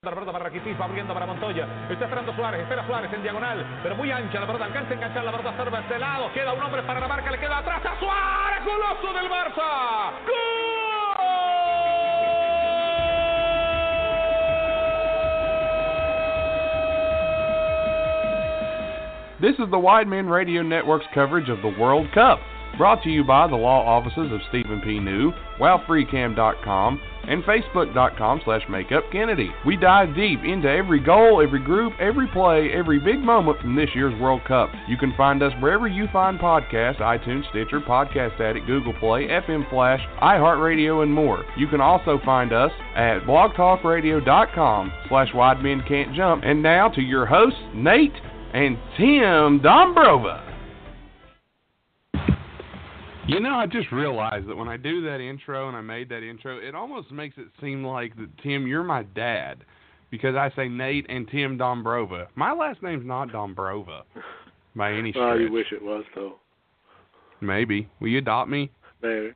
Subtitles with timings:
[0.00, 1.66] Para Rakitic, va abriendo para Montoya.
[1.90, 5.24] Está esperando Suárez, espera Suárez en diagonal, pero muy ancha la pelota, alcanza a enganchar
[5.24, 6.32] la pelota serva este lado.
[6.32, 10.12] Queda un hombre para la marca, le queda atrás a Suárez, goloso del Barça.
[19.40, 22.38] This is the Wide Men Radio Network's coverage of the World Cup,
[22.78, 24.98] brought to you by the law offices of Stephen P.
[24.98, 29.48] New, WowFreeCam.com, and Facebook.com slash MakeupKennedy.
[29.66, 33.90] We dive deep into every goal, every group, every play, every big moment from this
[33.94, 34.70] year's World Cup.
[34.88, 39.68] You can find us wherever you find podcasts, iTunes, Stitcher, Podcast Addict, Google Play, FM
[39.68, 41.44] Flash, iHeartRadio, and more.
[41.58, 46.44] You can also find us at blogtalkradio.com slash Wide Men Can't Jump.
[46.46, 48.14] And now to your hosts, Nate
[48.54, 50.47] and Tim Dombrova.
[53.28, 56.22] You know, I just realized that when I do that intro and I made that
[56.22, 59.64] intro, it almost makes it seem like that Tim, you're my dad,
[60.10, 62.28] because I say Nate and Tim Dombrova.
[62.36, 64.02] My last name's not Dombrova
[64.74, 65.24] by any stretch.
[65.24, 66.36] Oh, you wish it was though.
[67.42, 67.86] Maybe.
[68.00, 68.70] Will you adopt me?
[69.02, 69.32] Maybe.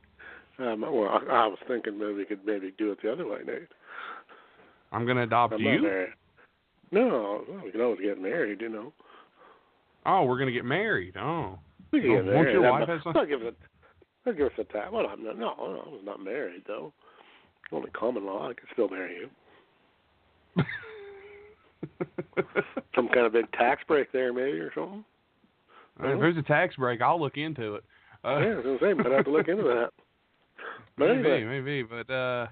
[0.57, 3.39] Um, well, I, I was thinking maybe we could maybe do it the other way,
[3.45, 3.67] Nate.
[4.91, 6.07] I'm gonna adopt I'm you.
[6.91, 8.91] No, well, we can always get married, you know.
[10.05, 11.15] Oh, we're gonna get married.
[11.15, 11.59] Oh.
[11.91, 12.53] We can Oh, get won't married.
[12.53, 13.13] your I'm wife have some-
[14.25, 14.53] I'll give it.
[14.57, 14.93] I'll give us a time.
[14.93, 15.37] Well, I'm not.
[15.37, 16.93] No, no, I was not married though.
[17.71, 18.49] Only common law.
[18.49, 19.29] I could still marry you.
[22.95, 25.03] Some kind of big tax break there, maybe, or something.
[25.99, 27.83] if there's a tax break, I'll look into it.
[28.23, 29.89] Uh, yeah, I was gonna say, might have to look into that.
[30.95, 32.45] But maybe, anyway, maybe, but uh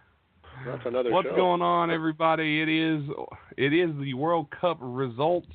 [0.66, 1.36] that's another What's show.
[1.36, 2.62] going on, everybody?
[2.62, 3.04] It is
[3.56, 5.48] it is the World Cup results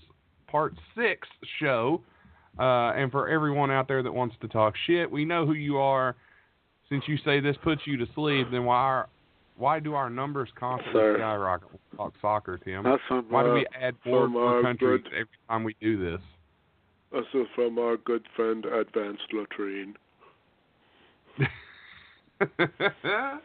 [0.46, 1.26] part six
[1.60, 2.00] show,
[2.58, 5.78] uh, and for everyone out there that wants to talk shit, we know who you
[5.78, 6.14] are.
[6.88, 9.08] Since you say this puts you to sleep, then why are,
[9.56, 11.16] why do our numbers constantly Sir.
[11.18, 11.68] skyrocket?
[11.96, 12.84] Talk soccer, Tim.
[12.84, 16.20] That's from, Why do we add four more countries good- every time we do this?
[17.12, 19.94] This is from our good friend Advanced Latrine.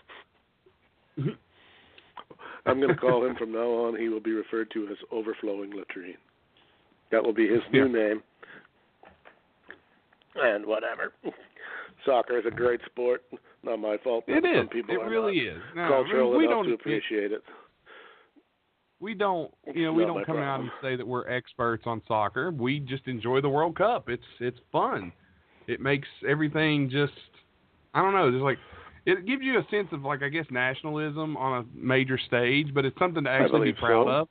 [2.65, 3.99] I'm going to call him from now on.
[3.99, 6.17] He will be referred to as Overflowing Latrine.
[7.11, 8.21] That will be his new name.
[10.35, 11.13] And whatever.
[12.05, 13.23] Soccer is a great sport.
[13.63, 14.23] Not my fault.
[14.27, 15.61] it Some people It really is.
[15.75, 17.43] No, cultural we enough don't to appreciate it.
[18.99, 22.51] we don't you know we don't come out and say that we're experts on soccer
[22.51, 25.11] we just enjoy the world cup it's it's fun
[25.67, 27.13] it makes everything just
[27.93, 28.59] i don't know there's like
[29.07, 32.85] it gives you a sense of like i guess nationalism on a major stage but
[32.85, 34.09] it's something to actually be proud so.
[34.09, 34.27] of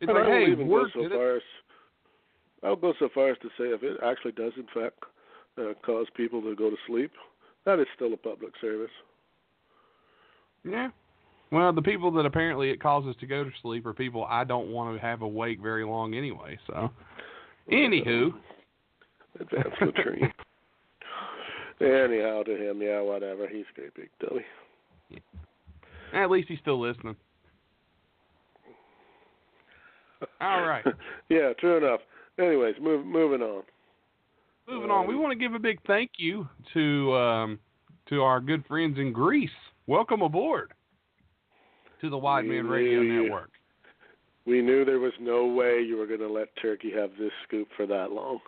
[0.00, 1.42] it's And like I hey we're go so far as
[2.62, 5.02] I'll go so far as to say if it actually does in fact
[5.60, 7.12] uh, cause people to go to sleep,
[7.64, 8.90] that is still a public service.
[10.64, 10.88] yeah
[11.52, 14.68] well the people that apparently it causes to go to sleep are people i don't
[14.70, 16.90] want to have awake very long anyway so
[17.72, 18.30] anywho
[19.38, 20.32] Advanced latrine.
[21.80, 23.48] Anyhow, to him, yeah, whatever.
[23.48, 24.44] He's a great big dummy.
[26.12, 27.16] at least he's still listening
[30.40, 30.84] all right
[31.30, 32.00] yeah, true enough.
[32.38, 33.62] Anyways, move, moving on.
[34.70, 37.58] Moving on, we want to give a big thank you to um,
[38.08, 39.50] to our good friends in Greece.
[39.88, 40.72] Welcome aboard
[42.00, 43.50] to the Wide Men Radio Network.
[44.46, 47.66] We knew there was no way you were going to let Turkey have this scoop
[47.76, 48.38] for that long.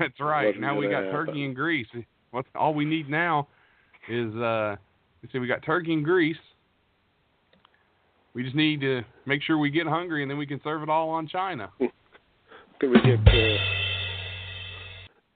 [0.00, 0.58] That's right.
[0.58, 1.86] Now we got gonna Turkey and Greece.
[2.32, 3.46] What's all we need now
[4.08, 4.74] is uh,
[5.22, 6.36] let's see, we got Turkey and Greece.
[8.34, 10.88] We just need to make sure we get hungry, and then we can serve it
[10.88, 11.70] all on China.
[12.80, 13.20] Could we get?
[13.28, 13.79] Uh,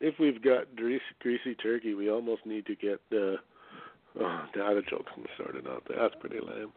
[0.04, 3.00] if we've got greasy, greasy turkey, we almost need to get.
[3.12, 3.36] Uh,
[4.20, 5.98] oh, the joke's started out there.
[6.00, 6.72] That's pretty lame.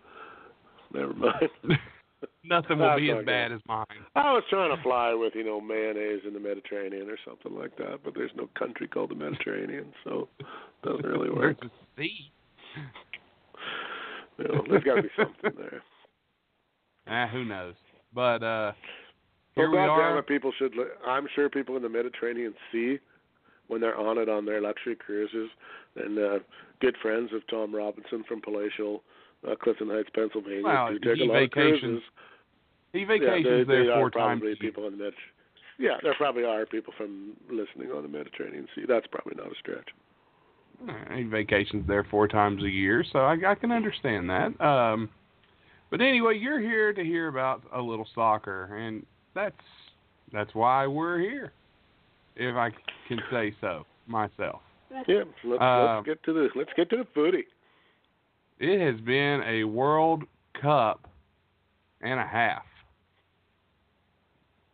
[0.93, 1.49] Never mind.
[2.43, 3.85] Nothing will That's be as bad as mine.
[4.15, 7.75] I was trying to fly with, you know, mayonnaise in the Mediterranean or something like
[7.77, 10.45] that, but there's no country called the Mediterranean, so it
[10.83, 11.57] Doesn't really There's work.
[11.63, 12.31] a C.
[14.39, 15.81] You know, there's got to be something there.
[17.09, 17.73] Ah, who knows?
[18.13, 18.75] But uh well,
[19.55, 20.17] here we goddamn are.
[20.19, 20.75] it, people should.
[20.75, 22.99] li- I'm sure people in the Mediterranean Sea,
[23.67, 25.49] when they're on it on their luxury cruises,
[25.95, 26.39] and uh,
[26.79, 29.03] good friends of Tom Robinson from Palatial,
[29.47, 32.03] uh, Clifton Heights, Pennsylvania, Wow, do take he a lot of vacations cruises.
[32.93, 34.39] He yeah, they, there they four are times.
[34.41, 35.13] probably people in the Med.
[35.79, 38.85] Yeah, there probably are people from listening on the Mediterranean Sea.
[38.87, 39.89] That's probably not a stretch.
[41.15, 44.59] He vacations there four times a year, so I, I can understand that.
[44.61, 45.09] Um,
[45.89, 49.55] but anyway, you're here to hear about a little soccer, and that's
[50.33, 51.53] that's why we're here,
[52.37, 52.69] if I
[53.07, 54.61] can say so myself.
[55.07, 57.43] Yeah, let's, Uh, let's get to the let's get to the footy.
[58.59, 60.23] It has been a World
[60.61, 61.09] Cup
[62.01, 62.63] and a half.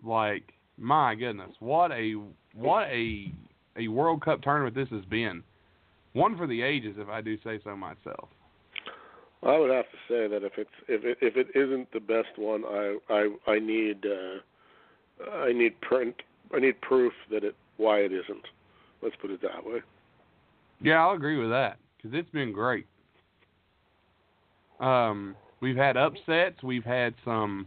[0.03, 2.13] Like my goodness, what a
[2.53, 3.31] what a
[3.77, 5.43] a World Cup tournament this has been.
[6.13, 8.29] One for the ages, if I do say so myself.
[9.41, 12.37] I would have to say that if it's if it if it isn't the best
[12.37, 16.15] one, I I I need uh, I need print
[16.53, 18.45] I need proof that it why it isn't.
[19.01, 19.81] Let's put it that way.
[20.81, 22.85] Yeah, I'll agree with that because it's been great.
[24.79, 26.61] Um, we've had upsets.
[26.63, 27.65] We've had some.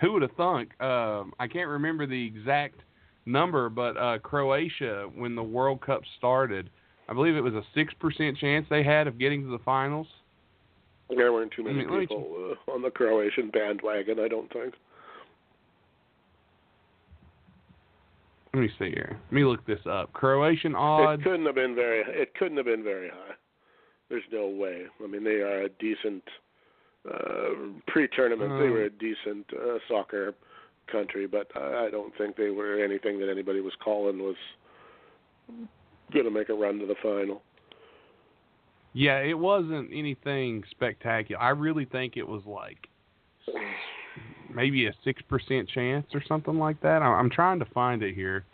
[0.00, 0.80] Who would have thunk?
[0.80, 2.80] Um, I can't remember the exact
[3.26, 6.70] number, but uh, Croatia, when the World Cup started,
[7.08, 10.06] I believe it was a six percent chance they had of getting to the finals.
[11.08, 14.18] There weren't too many I mean, people uh, on the Croatian bandwagon.
[14.18, 14.74] I don't think.
[18.54, 19.18] Let me see here.
[19.26, 20.12] Let me look this up.
[20.12, 21.20] Croatian odds.
[21.20, 22.02] It couldn't have been very.
[22.06, 23.34] It couldn't have been very high.
[24.10, 24.82] There's no way.
[25.02, 26.22] I mean, they are a decent
[27.10, 27.48] uh,
[27.86, 28.50] pre-tournament.
[28.60, 28.72] they Hmm.
[28.72, 30.34] were a decent uh, soccer
[30.90, 34.36] country, but I I don't think they were anything that anybody was calling was
[36.12, 37.42] going to make a run to the final.
[38.92, 41.40] Yeah, it wasn't anything spectacular.
[41.40, 42.88] I really think it was like
[44.54, 47.02] maybe a six percent chance or something like that.
[47.02, 48.44] I- I'm trying to find it here.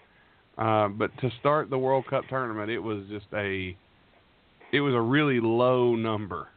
[0.57, 3.77] Uh, but to start the World Cup tournament, it was just a
[4.73, 6.49] it was a really low number,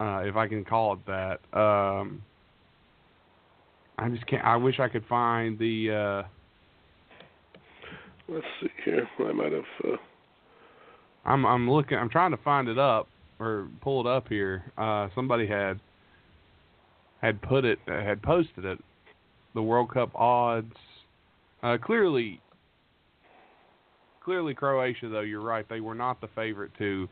[0.00, 1.40] uh, if I can call it that.
[1.58, 2.22] Um,
[3.98, 4.44] I just can't.
[4.44, 5.90] I wish I could find the.
[5.90, 6.28] Uh,
[8.26, 9.06] Let's see here.
[9.18, 9.64] I might have.
[9.84, 9.96] Uh,
[11.24, 11.98] I'm I'm looking.
[11.98, 13.08] I'm trying to find it up
[13.38, 14.64] or pull it up here.
[14.78, 15.78] Uh, somebody had
[17.24, 18.78] had put it had posted it.
[19.54, 20.74] The World Cup odds.
[21.62, 22.40] Uh, clearly,
[24.22, 25.20] clearly Croatia though.
[25.20, 25.66] You're right.
[25.68, 27.08] They were not the favorite to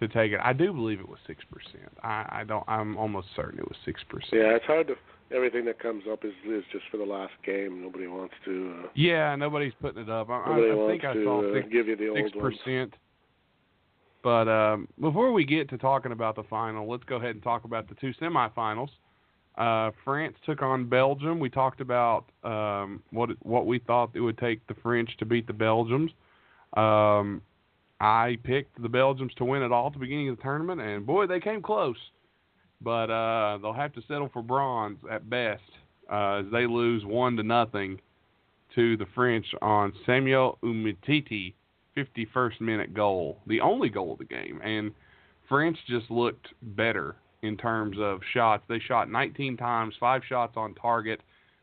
[0.00, 0.40] to take it.
[0.42, 1.92] I do believe it was six percent.
[2.02, 2.64] I, I don't.
[2.66, 4.32] I'm almost certain it was six percent.
[4.32, 4.94] yeah, it's hard to.
[5.34, 7.82] Everything that comes up is is just for the last game.
[7.82, 8.74] Nobody wants to.
[8.84, 10.30] Uh, Yeah, nobody's putting it up.
[10.30, 12.30] I, I, nobody I wants think I to saw uh, six give you the six
[12.38, 12.94] percent.
[14.22, 17.64] But um, before we get to talking about the final, let's go ahead and talk
[17.64, 18.90] about the two semifinals.
[19.56, 21.38] Uh, France took on Belgium.
[21.38, 25.46] We talked about um, what what we thought it would take the French to beat
[25.46, 26.10] the Belgians.
[26.74, 27.42] Um,
[28.00, 31.06] I picked the Belgians to win it all at the beginning of the tournament, and
[31.06, 31.96] boy, they came close.
[32.80, 35.62] But uh, they'll have to settle for bronze at best,
[36.10, 38.00] uh, as they lose one to nothing
[38.74, 41.54] to the French on Samuel Umtiti
[41.96, 44.60] 51st minute goal, the only goal of the game.
[44.64, 44.92] And
[45.48, 48.62] France just looked better in terms of shots.
[48.68, 51.20] They shot 19 times, five shots on target.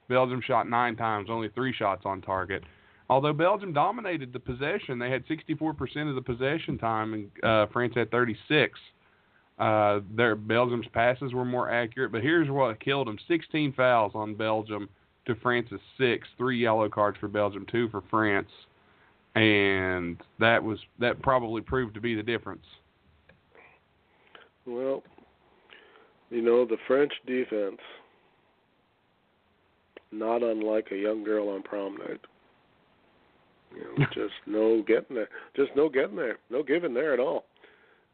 [0.07, 2.63] Belgium shot nine times, only three shots on target.
[3.09, 7.93] Although Belgium dominated the possession, they had 64% of the possession time, and uh, France
[7.95, 8.79] had 36.
[9.57, 14.35] Uh, their Belgium's passes were more accurate, but here's what killed them: 16 fouls on
[14.35, 14.87] Belgium
[15.25, 18.49] to France's six, three yellow cards for Belgium, two for France,
[19.35, 22.65] and that was that probably proved to be the difference.
[24.65, 25.03] Well,
[26.29, 27.79] you know the French defense,
[30.11, 32.21] not unlike a young girl on prom night.
[33.75, 37.45] You know, just no getting there, just no getting there, no giving there at all.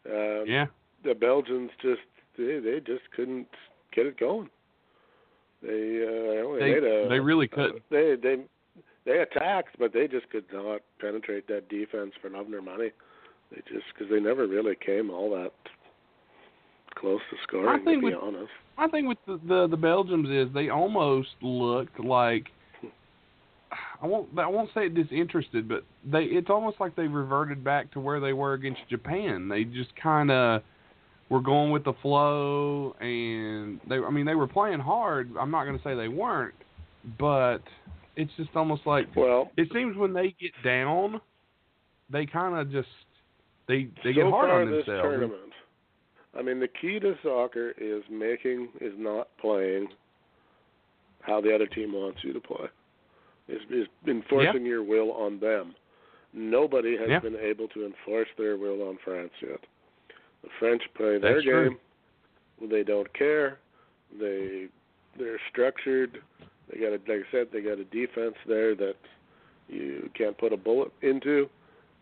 [0.09, 0.65] Um, Yeah,
[1.03, 2.01] the Belgians just
[2.37, 3.47] they they just couldn't
[3.93, 4.49] get it going.
[5.61, 5.69] They
[6.03, 7.81] uh, they, They- a, they really uh, couldn't.
[7.89, 8.37] they they
[9.05, 12.91] they attacked, but they just could not penetrate that defense for love nor money.
[13.51, 15.53] They just because they never really came all that
[16.95, 17.83] close to scoring.
[17.83, 21.29] think to be with- honest, I think with the, the the Belgians is they almost
[21.41, 22.45] looked like
[24.01, 27.99] I won't I won't say disinterested, but they it's almost like they reverted back to
[27.99, 29.47] where they were against Japan.
[29.47, 30.61] They just kind of
[31.29, 35.31] were going with the flow, and they I mean they were playing hard.
[35.39, 36.55] I'm not going to say they weren't,
[37.17, 37.61] but
[38.15, 41.21] it's just almost like well, it seems when they get down,
[42.09, 42.87] they kind of just
[43.67, 45.33] they they so get hard on themselves.
[46.37, 49.87] I mean, the key to soccer is making is not playing
[51.21, 52.67] how the other team wants you to play.
[53.47, 55.75] Is is enforcing your will on them.
[56.33, 57.19] Nobody has Yeah.
[57.19, 59.61] been able to enforce their will on France yet.
[60.43, 61.69] The French play their That's true.
[62.59, 62.69] game.
[62.69, 63.59] They don't care.
[64.19, 64.67] They
[65.17, 66.21] they're structured.
[66.69, 68.95] They got a like I said, they got a defense there that
[69.69, 71.49] you can't put a bullet into.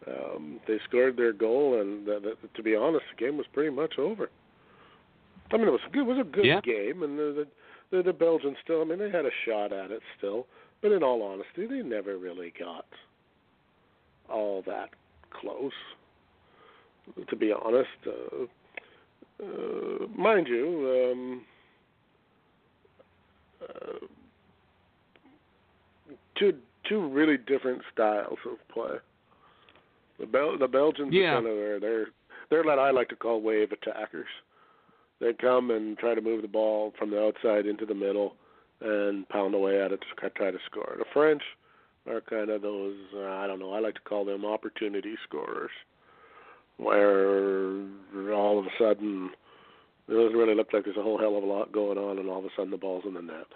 [0.08, 3.70] Um, they scored their goal, and th th to be honest, the game was pretty
[3.70, 4.30] much over.
[5.52, 6.02] I mean, it was good.
[6.02, 6.62] It was a good Yeah.
[6.62, 7.46] game, and the,
[7.92, 8.82] the the the Belgians still.
[8.82, 10.48] I mean, they had a shot at it still,
[10.82, 12.86] but in all honesty, they never really got
[14.30, 14.90] all that
[15.32, 15.72] close.
[17.30, 18.46] To be honest, uh,
[19.44, 21.46] uh, mind you, um,
[23.62, 24.06] uh,
[26.36, 26.58] two
[26.88, 28.98] two really different styles of play.
[30.24, 31.34] The Bel- the Belgians Yeah.
[31.34, 32.08] are kind of they're they're
[32.50, 34.30] they're what I like to call wave attackers.
[35.20, 38.36] They come and try to move the ball from the outside into the middle
[38.80, 40.96] and pound away at it to try- to score.
[40.98, 41.42] The French
[42.10, 45.72] are kind of those uh, I don't know I like to call them opportunity scorers,
[46.77, 47.82] where
[48.34, 49.30] all of a sudden
[50.08, 52.30] it doesn't really look like there's a whole hell of a lot going on, and
[52.30, 53.48] all of a sudden the ball's in the net,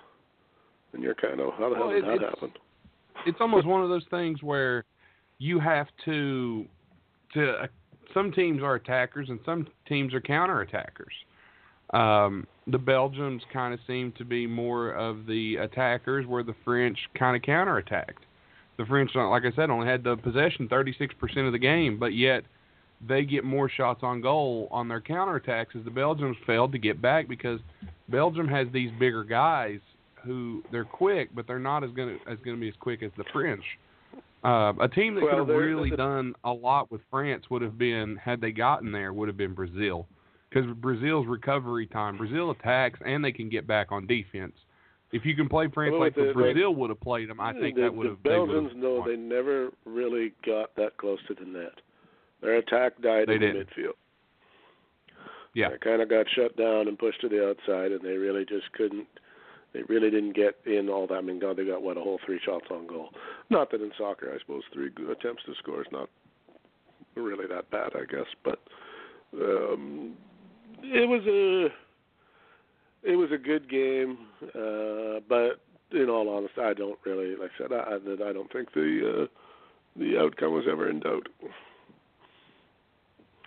[0.92, 2.52] and you're kind of how the hell did it- that happen?
[3.26, 4.84] it's almost one of those things where
[5.40, 6.66] you have to
[7.34, 7.68] to uh,
[8.14, 11.14] some teams are attackers and some teams are counter attackers.
[11.94, 16.98] Um, the Belgians kind of seem to be more of the attackers, where the French
[17.18, 18.24] kind of counterattacked.
[18.78, 21.10] The French, like I said, only had the possession 36%
[21.46, 22.44] of the game, but yet
[23.08, 27.02] they get more shots on goal on their counterattacks as the Belgians failed to get
[27.02, 27.60] back because
[28.10, 29.80] Belgium has these bigger guys
[30.26, 33.24] who they're quick, but they're not as gonna as gonna be as quick as the
[33.32, 33.64] French.
[34.44, 37.62] Uh, a team that Well, could have really the- done a lot with France would
[37.62, 40.08] have been had they gotten there would have been Brazil
[40.50, 42.18] because Brazil's recovery time.
[42.18, 44.56] Brazil attacks and they can get back on defense.
[45.12, 47.76] If you can play France Well, like the- Brazil would have played them, I think
[47.76, 48.24] the, that would the have.
[48.24, 49.10] they have Belgians know won.
[49.10, 51.80] they never really got that close to the net.
[52.42, 53.70] Their attack died They in didn't.
[53.76, 53.94] the midfield.
[55.54, 55.70] Yeah.
[55.70, 58.72] They kind of got shut down and pushed to the outside, and they really just
[58.74, 59.08] couldn't.
[59.78, 61.14] They really didn't get in all that.
[61.14, 63.10] I mean, God, they got what a whole three shots on goal.
[63.52, 66.10] Not that in soccer, I suppose three attempts to score is not
[67.16, 68.26] really that bad, I guess.
[68.44, 68.60] But
[69.36, 70.16] um,
[70.82, 71.68] it was a
[73.08, 74.18] it was a good game,
[74.56, 78.52] uh, but in all honesty, I don't really, like I said, I, I I don't
[78.52, 79.28] think the uh,
[79.96, 81.28] the outcome was ever in doubt.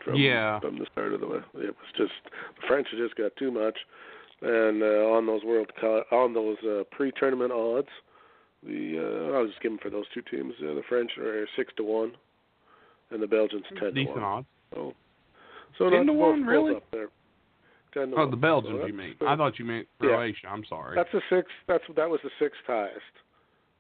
[0.05, 0.61] From, Yeah.
[0.61, 3.51] from the start of the way, it was just the French had just got too
[3.51, 3.77] much,
[4.43, 7.89] and uh, on those World Cup, on those uh, pre-tournament odds,
[8.63, 8.99] the
[9.33, 10.55] uh, I was just giving for those two teams.
[10.61, 12.13] Uh, the French are six to one,
[13.11, 14.23] and the Belgians ten decent to one.
[14.23, 14.47] odds.
[14.75, 14.95] So,
[15.79, 16.77] so 10 to one, really?
[16.77, 17.09] Up there.
[17.95, 18.31] Ten to Oh, one.
[18.31, 19.15] the Belgians, that's- you mean?
[19.27, 20.09] I thought you meant Yeah.
[20.09, 20.49] Croatia.
[20.49, 20.95] I'm sorry.
[20.95, 21.53] That's the sixth.
[21.67, 23.01] That's that was the sixth highest.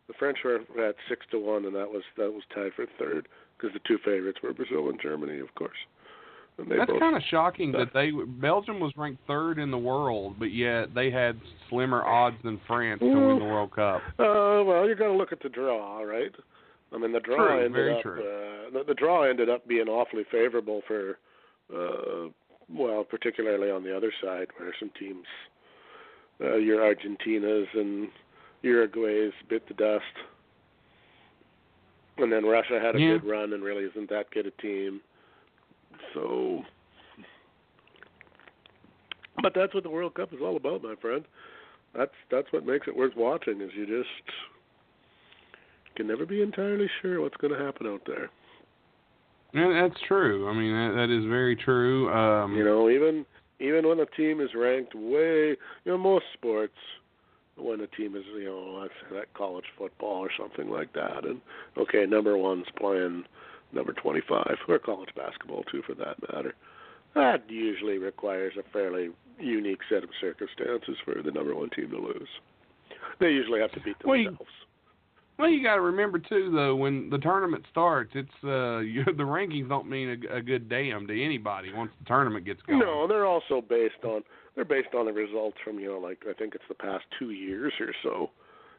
[0.08, 3.28] The French were at six to one, and that was that was tied for third
[3.56, 5.76] because the two favorites were Brazil and Germany, of course.
[6.68, 10.94] That's kind of shocking that they Belgium was ranked third in the world, but yet
[10.94, 14.02] they had slimmer odds than France to win the World Cup.
[14.18, 16.34] Uh, well, you got to look at the draw, right?
[16.92, 18.06] I mean, the draw True, ended up.
[18.06, 21.18] Uh, the, the draw ended up being awfully favorable for,
[21.74, 22.28] uh,
[22.68, 25.26] well, particularly on the other side, where some teams,
[26.40, 28.08] uh, your Argentinas and
[28.62, 30.04] Uruguay's bit the dust,
[32.18, 33.18] and then Russia had a Yeah.
[33.18, 35.00] good run and really isn't that good a team.
[36.14, 36.62] So,
[39.42, 41.24] but that's what the World Cup is all about, my friend.
[41.96, 43.60] That's that's what makes it worth watching.
[43.60, 44.08] Is you just
[45.96, 48.30] can never be entirely sure what's going to happen out there.
[49.52, 50.48] Yeah, that's true.
[50.48, 52.12] I mean, that, that is very true.
[52.12, 53.26] Um, You know, even
[53.58, 56.76] even when a team is ranked way, you know, most sports,
[57.56, 61.40] when a team is, you know, like college football or something like that, and
[61.76, 63.24] okay, number one's playing
[63.72, 66.54] number 25, or college basketball too, for that matter.
[67.14, 71.98] That usually requires a fairly unique set of circumstances for the number one team to
[71.98, 72.28] lose.
[73.18, 74.50] They usually have to beat Well, themselves.
[75.38, 79.24] Well, you got to remember too, though, when the tournament starts, it's uh, you, the
[79.24, 82.78] rankings don't mean a, a good damn to anybody once the tournament gets going.
[82.78, 84.22] No, they're also based on
[84.54, 87.30] they're based on the results from you know like I think it's the past two
[87.30, 88.30] years or so.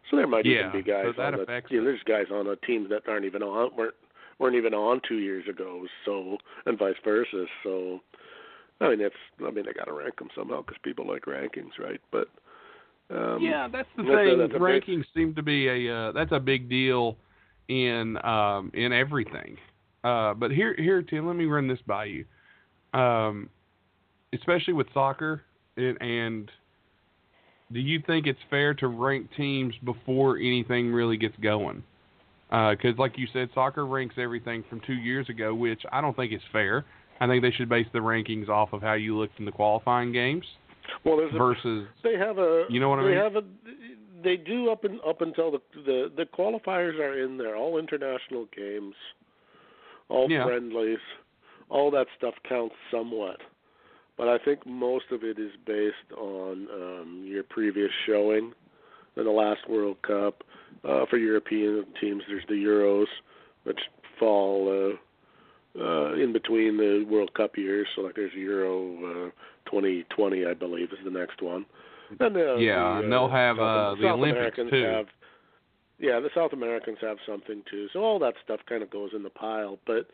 [0.09, 2.03] So there might Yeah, even be guys so that on the, affects you know, there's
[2.03, 3.95] guys on a team that aren't even on weren't
[4.41, 5.85] weren't even on two years ago.
[6.05, 7.45] So and vice versa.
[7.63, 7.99] So
[8.81, 11.77] I mean it's I mean they got to rank them somehow because people like rankings,
[11.79, 12.01] right?
[12.11, 12.27] But
[13.09, 14.37] um, yeah, that's the that's a- thing.
[14.39, 17.17] that's a big- rankings seem to be a uh, that's a big deal
[17.69, 19.57] in um, in everything.
[20.03, 22.25] Uh, but here, here, Tim, let me run this by you.
[22.93, 23.49] Um,
[24.33, 25.43] especially with soccer,
[25.77, 26.51] and, and
[27.71, 31.83] do you think it's fair to rank teams before anything really gets going?
[32.51, 36.15] Because, uh, like you said, soccer ranks everything from two years ago, which I don't
[36.15, 36.83] think is fair.
[37.21, 40.11] I think they should base the rankings off of how you looked in the qualifying
[40.11, 40.43] games.
[41.05, 43.17] Well, there's versus a, they have a you know what I they mean.
[43.19, 43.41] have a
[44.23, 47.55] they do up and up until the the the qualifiers are in there.
[47.55, 48.95] All international games,
[50.09, 50.43] all Yeah.
[50.45, 50.99] friendlies,
[51.69, 53.37] all that stuff counts somewhat.
[54.17, 58.53] But I think most of it is based on um, your previous showing
[59.17, 60.43] in the last World Cup.
[60.83, 63.05] Uh, for European teams, there's the Euros,
[63.63, 63.79] which
[64.19, 64.67] fall
[65.77, 67.87] uh, uh, in between the World Cup years.
[67.95, 71.65] So like there's Euro uh, 2020, I believe, is the next one.
[72.19, 74.83] And uh, Yeah, the, and they'll have, South, uh, the South Olympics, Americans too.
[74.83, 75.05] Have,
[75.99, 77.87] yeah, the South Americans have something too.
[77.93, 79.77] So all that stuff kind of goes in the pile.
[79.85, 80.07] But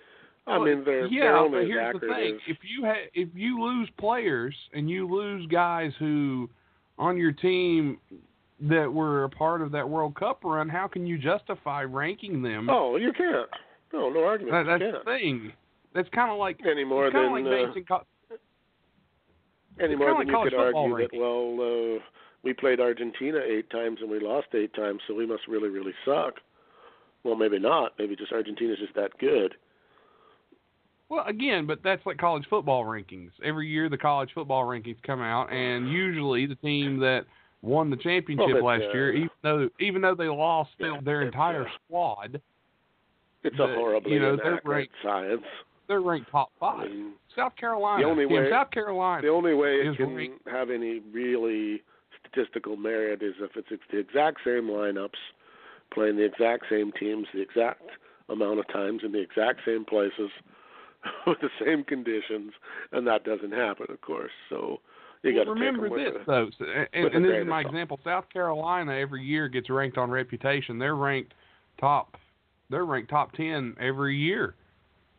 [0.46, 2.86] I Well, mean, they're yeah, they're only but here's the accurate thing: as if you
[2.86, 6.50] ha- if you lose players and you lose guys who
[7.00, 8.00] on your team
[8.60, 12.70] that were a part of that World Cup run, how can you justify ranking them?
[12.70, 13.50] Oh, you can't.
[13.94, 14.66] No, no argument.
[14.68, 15.54] That- that's the thing.
[15.94, 18.38] That's kind of like Any more than like uh, co-
[19.80, 22.00] any more than like you could argue that well, uh,
[22.44, 25.94] we played Argentina eight times and we lost eight times, so we must really, really
[26.06, 26.36] suck.
[27.24, 27.94] Well, maybe not.
[27.98, 29.56] Maybe just Argentina's just that good.
[31.10, 33.32] Well, again, but that's like college football rankings.
[33.44, 37.26] Every year, the college football rankings come out, and usually the team that
[37.62, 41.02] won the championship Well, last uh, year, even though even though they lost their, Yeah,
[41.04, 42.42] their entire uh, squad,
[43.44, 45.44] It's a horribly you know, they're ranked- science.
[45.88, 46.90] they're ranked top I five.
[46.92, 49.22] mean, South Carolina, The only way- South Carolina.
[49.22, 51.84] the only way it can ranked- have any really
[52.20, 55.18] statistical merit is if it's the exact same lineups,
[55.94, 57.84] playing the exact same teams, the exact
[58.30, 60.30] amount of times in the exact same places,
[61.28, 62.52] with the same conditions,
[62.92, 64.32] and that doesn't happen, of course.
[64.50, 64.82] So
[65.24, 67.48] you Well, got to remember take 'em with this though, so- and, and this is
[67.48, 68.00] my example.
[68.04, 70.78] South Carolina every year gets ranked on reputation.
[70.80, 71.34] They're ranked
[71.80, 72.18] top.
[72.70, 74.56] They're ranked top ten every year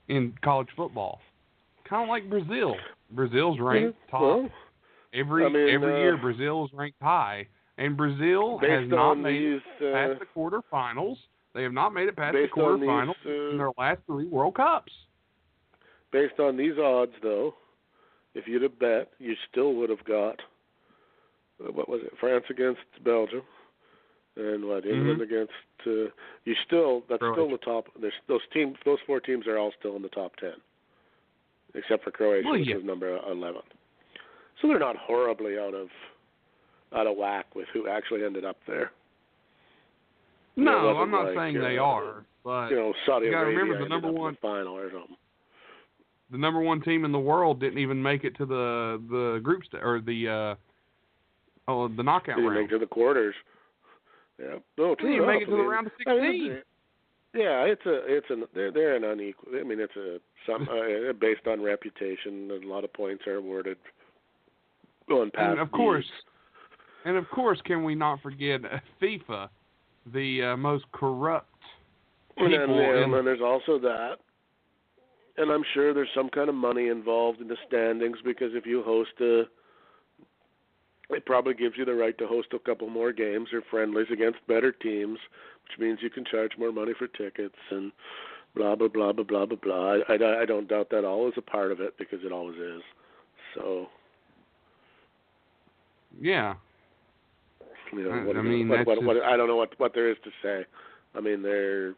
[0.08, 1.20] in college football.
[1.84, 2.76] Kind of like Brazil.
[3.10, 4.48] Brazil's ranked Yeah, top well,
[5.14, 6.16] every I mean, every uh, year.
[6.18, 7.46] Brazil's ranked high,
[7.78, 11.16] and Brazil has not made these, it uh, past the quarterfinals.
[11.54, 14.26] They have not made it past the on these, quarterfinals uh, in their last three
[14.26, 14.92] World Cups.
[16.12, 17.54] based on these odds, though,
[18.38, 20.36] if you'd have bet, you still would have got
[21.60, 22.12] uh, what was it?
[22.20, 23.42] France against Belgium,
[24.36, 25.52] and what England against.
[25.86, 26.10] Uh,
[26.44, 27.56] you still that's still Croatia.
[27.60, 27.84] the top.
[28.00, 28.76] There's those teams.
[28.84, 30.54] Those four teams are all still in the top ten,
[31.74, 32.76] except for Croatia, Well, which yeah.
[32.76, 33.62] is number eleven.
[34.60, 35.88] So they're not horribly out of
[36.96, 38.90] out of whack with who actually ended up there.
[40.56, 43.26] You know, it No, I'm not like, saying they uh, are, but You know, Saudi
[43.26, 45.16] you Arabia remember the number one- the final or something.
[46.30, 49.62] The number one team in the world didn't even make it to the the group
[49.64, 52.54] st- or the uh oh the knockout Didn't round.
[52.62, 53.34] make it to the quarters.
[54.38, 54.56] Yeah.
[54.76, 56.46] No, true Didn't even make it to the round of I mean, 16.
[56.52, 56.64] it's-
[57.34, 59.52] yeah, it's a it's an they're they're an unequal.
[59.58, 62.50] I mean, it's a some uh, based on reputation.
[62.62, 63.76] A lot of points are awarded
[65.08, 65.50] going past.
[65.50, 66.06] And of course,
[67.04, 69.48] and of course, can we not forget uh, FIFA,
[70.12, 71.48] the uh, most corrupt
[72.38, 74.16] and then, people in- and there's also that.
[75.38, 78.82] And I'm sure there's some kind of money involved in the standings because if you
[78.82, 79.42] host a,
[81.14, 84.44] it probably gives you the right to host a couple more games or friendlies against
[84.48, 85.18] better teams,
[85.64, 87.92] which means you can charge more money for tickets and
[88.56, 89.96] blah blah blah blah blah blah blah.
[90.08, 92.56] I, I, I don't doubt that all is a part of it because it always
[92.58, 92.82] is.
[93.54, 93.86] So
[96.20, 96.54] yeah.
[97.92, 100.10] you know, I- what, I mean, what, what, what, I don't know what what there
[100.10, 100.66] is to say.
[101.14, 101.94] I mean, they're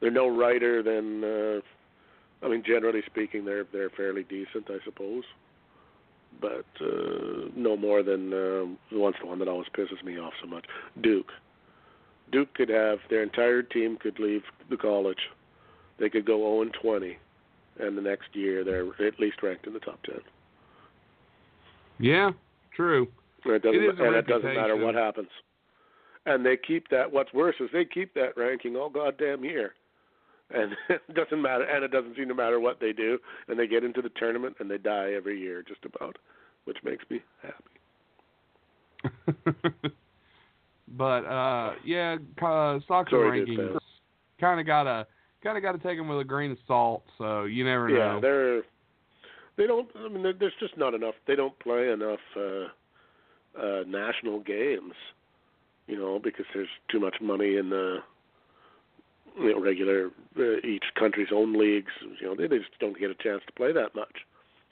[0.00, 1.24] they're no writer than.
[1.24, 1.60] Uh,
[2.40, 5.24] I mean, generally speaking, they're they're fairly decent, I suppose.
[6.40, 10.46] But uh, no more than um, once the one that always pisses me off so
[10.46, 10.64] much.
[11.00, 11.32] Duke.
[12.30, 15.30] Duke could have their entire team could leave the college.
[15.98, 17.18] They could go 0 and 20,
[17.80, 20.16] and the next year they're at least ranked in the top 10.
[21.98, 22.30] Yeah,
[22.74, 23.08] true.
[23.44, 25.30] And it doesn't, It and it doesn't matter what happens.
[26.26, 27.10] And they keep that.
[27.10, 29.74] What's worse is they keep that ranking all goddamn year,
[30.50, 31.64] and it doesn't matter.
[31.64, 33.18] And it doesn't seem to matter what they do.
[33.48, 36.16] And they get into the tournament and they die every year, just about,
[36.64, 37.54] which makes me happy.
[40.88, 43.78] but uh yeah, uh, soccer Sorry, rankings
[44.40, 45.06] kind of gotta
[45.42, 47.04] kind of gotta take them with a grain of salt.
[47.16, 48.14] So you never Yeah, know.
[48.16, 48.62] Yeah, they're
[49.56, 49.88] they don't.
[49.96, 51.14] I mean, there's just not enough.
[51.26, 54.94] They don't play enough uh, uh, national games,
[55.86, 57.98] you know, because there's too much money in the
[59.36, 61.92] you know, regular uh, each country's own leagues.
[62.20, 64.16] You know, they, they just don't get a chance to play that much,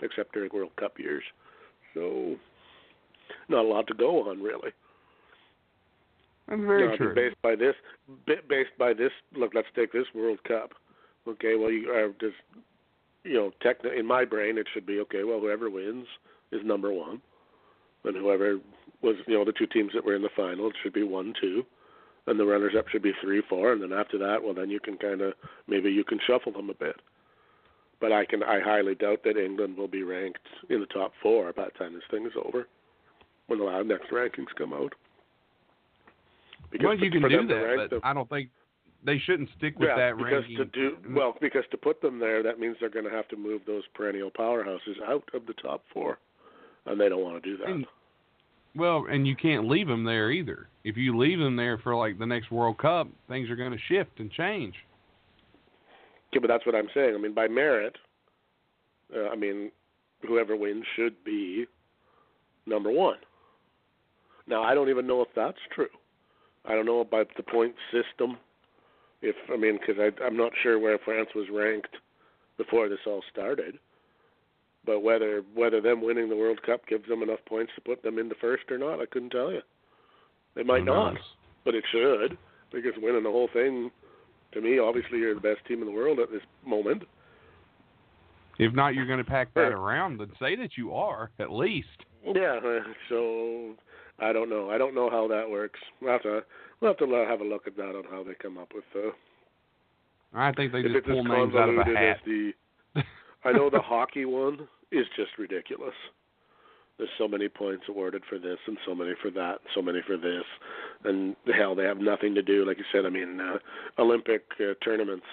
[0.02, 1.24] except during World Cup years.
[1.94, 2.36] So,
[3.48, 4.70] not a lot to go on really.
[6.48, 7.14] That's very No, true.
[7.14, 7.74] Based by this,
[8.26, 9.10] ba- based by this.
[9.34, 10.72] Look, let's take this World Cup.
[11.26, 12.36] Okay, well, you are just,
[13.24, 15.24] you know, techni- in my brain, it should be okay.
[15.24, 16.06] Well, whoever wins
[16.52, 17.20] is number one,
[18.04, 18.60] and whoever
[19.02, 21.34] was, you know, the two teams that were in the final, it should be one,
[21.40, 21.64] two,
[22.26, 24.96] and the runners-up should be three, four, and then after that, well, then you can
[24.96, 25.34] kind of
[25.68, 26.96] maybe you can shuffle them a bit.
[28.00, 31.52] But I can, I highly doubt that England will be ranked in the top four
[31.52, 32.68] by the time this thing is over,
[33.46, 34.92] when the next rankings come out.
[36.82, 38.50] well, you can do that, but them- I don't think
[39.02, 40.56] they shouldn't stick with yeah, that because ranking.
[40.56, 43.36] to do well, because to put them there, that means they're going to have to
[43.36, 46.18] move those perennial powerhouses out of the top four,
[46.84, 47.68] and they don't want to do that.
[47.68, 47.86] And-
[48.76, 50.68] Well, and you can't leave them there either.
[50.84, 53.78] If you leave them there for like the next World Cup, things are going to
[53.88, 54.74] shift and change.
[56.30, 57.14] Okay, but that's what I'm saying.
[57.14, 57.96] I mean, by merit,
[59.14, 59.70] uh, I mean,
[60.26, 61.66] whoever wins should be
[62.66, 63.16] number one.
[64.46, 65.88] Now, I don't even know if that's true.
[66.64, 68.36] I don't know about the point system.
[69.22, 71.96] If I mean, because I'm not sure where France was ranked
[72.58, 73.78] before this all started.
[74.86, 78.18] But whether whether them winning the World Cup gives them enough points to put them
[78.18, 79.60] in the first or not, I couldn't tell you.
[80.54, 81.16] They might not,
[81.64, 82.38] but it should
[82.72, 83.90] because winning the whole thing,
[84.52, 87.02] to me, obviously you're the best team in the world at this moment.
[88.58, 91.88] If not, you're going to pack that around and say that you are at least.
[92.24, 92.58] Yeah,
[93.08, 93.74] so
[94.18, 94.70] I don't know.
[94.70, 95.78] I don't know how that works.
[96.00, 96.42] We'll have to
[96.80, 99.10] we'll have to have a look at that on how they come up with uh,
[100.32, 102.18] I think they just pull names out of a hat.
[102.24, 102.52] the.
[103.44, 105.94] I know the hockey one is just ridiculous.
[106.98, 110.00] There's so many points awarded for this, and so many for that, and so many
[110.06, 110.44] for this,
[111.04, 112.64] and hell, they have nothing to do.
[112.64, 113.58] Like you said, I mean, uh,
[113.98, 115.26] Olympic uh, tournaments.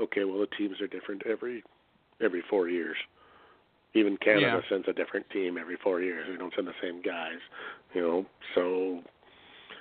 [0.00, 1.62] Okay, well, the teams are different every
[2.24, 2.96] every four years.
[3.94, 4.68] Even Canada Yeah.
[4.70, 6.26] sends a different team every four years.
[6.30, 7.38] We don't send the same guys,
[7.92, 8.26] you know.
[8.54, 9.02] So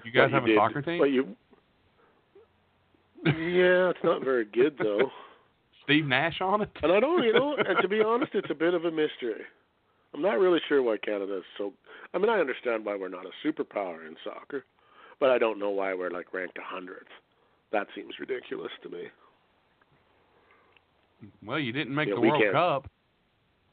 [0.03, 0.99] You guys have a did- soccer team?
[0.99, 1.33] what you,
[3.25, 5.09] yeah, it's not very good though.
[5.83, 6.69] Steve Nash on it?
[6.83, 9.41] And I don't, you know, and to be honest, it's a bit of a mystery.
[10.13, 11.73] I'm not really sure why Canada is so.
[12.13, 14.65] I mean, I understand why we're not a superpower in soccer,
[15.19, 17.07] but I don't know why we're like ranked a hundredth.
[17.71, 19.03] That seems ridiculous to me.
[21.45, 22.89] Well, you didn't make Yeah, the World Cup.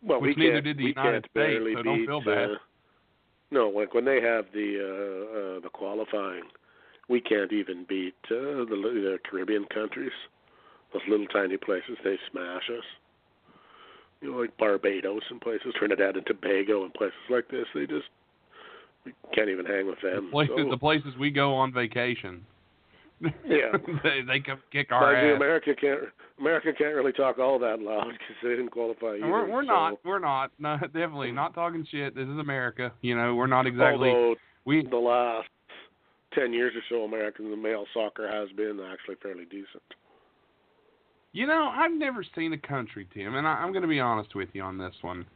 [0.03, 2.51] Well, Which we neither did the we United States, barely so don't beat, feel bad.
[2.51, 2.55] Uh,
[3.51, 6.45] no, like when they have the uh, uh, the qualifying,
[7.09, 10.13] we can't even beat uh, the, the Caribbean countries.
[10.93, 12.85] Those little tiny places, they smash us.
[14.21, 17.67] You know, like Barbados and places, Trinidad and Tobago and places like this.
[17.75, 18.07] They just
[19.05, 20.31] we can't even hang with them.
[20.31, 22.45] Places, so, the places we go on vacation.
[23.45, 23.73] Yeah.
[24.05, 25.37] they they kick our ass.
[25.37, 26.01] America can't
[26.39, 29.29] America can't really talk all that loud because they didn't qualify either.
[29.29, 32.15] We're we're so, not we're not no definitely not talking shit.
[32.15, 32.93] This is America.
[33.01, 35.49] You know we're not exactly Although we the last
[36.33, 39.83] ten years or so, American male soccer has been actually fairly decent.
[41.33, 44.35] You know, I've never seen a country, Tim, and I, I'm going to be honest
[44.35, 45.27] with you on this one.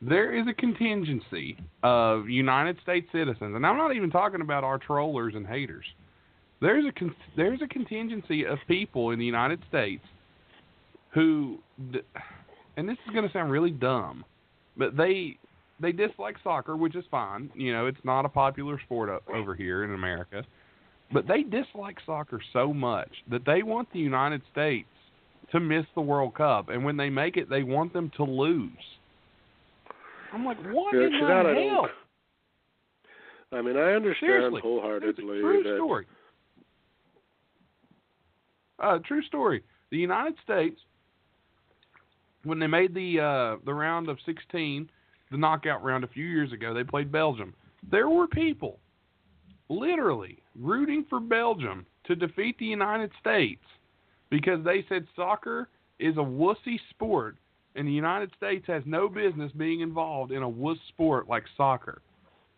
[0.00, 4.78] There is a contingency of United States citizens, and I'm not even talking about our
[4.78, 5.84] trollers and haters.
[6.60, 10.02] There's a con- there's a contingency of people in the United States
[11.12, 11.58] who,
[12.76, 14.24] and this is going to sound really dumb,
[14.76, 15.38] but they
[15.80, 17.50] they dislike soccer, which is fine.
[17.54, 20.44] You know, it's not a popular sport over here in America,
[21.12, 24.88] but they dislike soccer so much that they want the United States
[25.52, 28.70] to miss the World Cup, and when they make it, they want them to lose.
[30.32, 31.88] I'm like, what Yeah, in the hell?
[33.52, 36.06] I mean, I understand Seriously, wholeheartedly true that story.
[38.82, 39.62] Uh, true story.
[39.90, 40.80] The United States,
[42.44, 44.88] when they made the uh, the round of 16,
[45.30, 47.54] the knockout round a few years ago, they played Belgium.
[47.90, 48.78] There were people,
[49.68, 53.62] literally, rooting for Belgium to defeat the United States
[54.32, 55.68] because they said soccer
[56.00, 57.36] is a wussy sport,
[57.76, 62.00] and the United States has no business being involved in a wuss sport like soccer.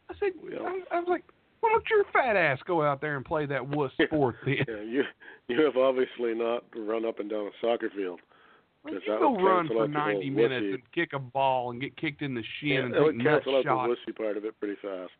[0.08, 1.24] I said, Well- I, I was like,
[1.60, 4.56] why don't your fat ass go out there and play that wuss sport then?
[4.68, 5.02] yeah, you
[5.48, 8.20] you have obviously not run up and down a soccer field.
[8.86, 11.70] 'Cause you go run for out the whole 90 minutes wussy- and kick a ball
[11.70, 13.90] and get kicked in the shin Yeah, and take cancel out shots.
[14.06, 15.12] the wussy part of it pretty fast.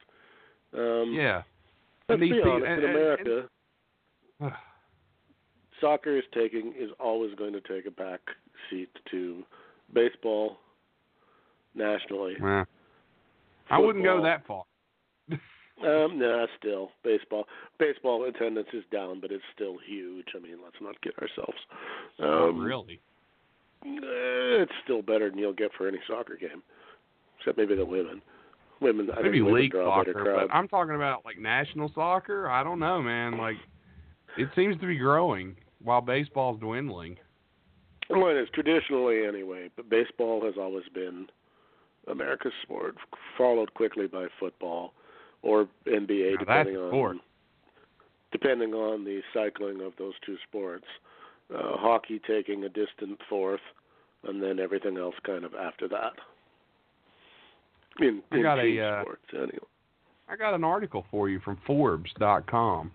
[0.74, 1.42] Um, Yeah.
[2.10, 2.46] let's And be honest.
[2.46, 3.48] and- in and- America,
[4.40, 4.52] and-
[5.80, 8.20] soccer is taking is always going to take a back
[8.70, 9.42] seat to
[9.92, 10.56] baseball
[11.74, 12.34] nationally.
[12.40, 12.64] Well,
[13.70, 14.64] I wouldn't go that far.
[15.84, 17.46] Um, nah, still baseball.
[17.80, 20.28] Baseball attendance is down, but it's still huge.
[20.36, 21.58] I mean, let's not kid ourselves.
[22.20, 23.00] Um, oh, really?
[23.84, 26.62] eh, It's still better than you'll get for any soccer game,
[27.38, 28.22] except maybe the women.
[28.80, 31.38] Women, I Maybe think women league draw a better soccer, but I'm talking about like
[31.40, 32.48] national soccer.
[32.48, 33.36] I don't know, man.
[33.36, 33.56] Like,
[34.38, 37.16] it seems to be growing while baseball's dwindling.
[38.10, 41.26] Well, it is traditionally anyway, but baseball has always been
[42.08, 42.96] America's sport,
[43.38, 44.92] followed quickly by football
[45.42, 47.20] or NBA, depending on
[48.32, 50.86] depending on the cycling of those two sports.
[51.54, 53.60] Uh, hockey taking a distant fourth,
[54.26, 56.12] and then everything else kind of after that.
[58.00, 59.58] In, I in got a, uh, sports, anyway.
[60.28, 62.90] I got an article for you from Forbes.com.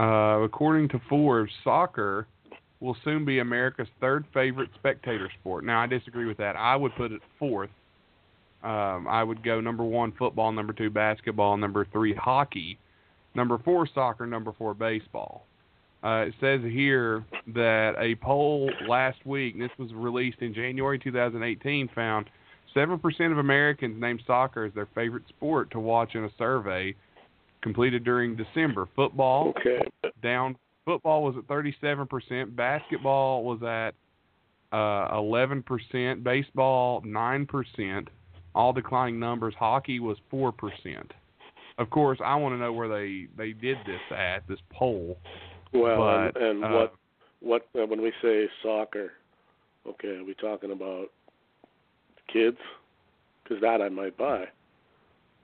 [0.00, 2.26] Uh, according to Forbes, soccer
[2.80, 5.62] will soon be America's third favorite spectator sport.
[5.62, 6.56] Now, I disagree with that.
[6.56, 7.68] I would put it fourth.
[8.62, 12.78] Um, I would go number one football, number two basketball, number three hockey,
[13.34, 15.44] number four soccer, number four baseball.
[16.02, 21.90] Uh, it says here that a poll last week, this was released in January 2018,
[21.94, 22.24] found
[22.74, 26.94] 7% of Americans named soccer as their favorite sport to watch in a survey
[27.62, 28.88] completed during December.
[28.96, 29.80] Football Okay,
[30.22, 30.56] down.
[30.84, 32.56] Football was at 37%.
[32.56, 33.94] Basketball was at
[34.72, 36.22] uh, 11%.
[36.24, 38.08] Baseball 9%.
[38.54, 39.54] All declining numbers.
[39.58, 40.52] Hockey was 4%.
[41.78, 45.16] Of course, I want to know where they they did this at this poll.
[45.72, 46.94] well, but, and, and uh, what
[47.40, 49.12] what uh, when we say soccer,
[49.86, 51.06] okay, are we talking about
[52.30, 52.58] kids?
[53.42, 54.44] Because that I might buy.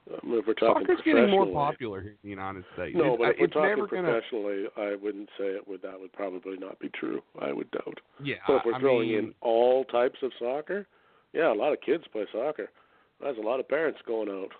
[0.09, 2.97] Um, if we're talking Soccer's getting more popular here in the United States.
[2.97, 4.13] No, it's, but if we're it's never talking gonna.
[4.13, 5.83] professionally, I wouldn't say it would.
[5.83, 7.21] That would probably not be true.
[7.41, 7.99] I would doubt.
[8.23, 10.87] Yeah, But if we're I throwing mean, in all types of soccer,
[11.33, 12.71] yeah, a lot of kids play soccer.
[13.21, 14.51] There's a lot of parents going out.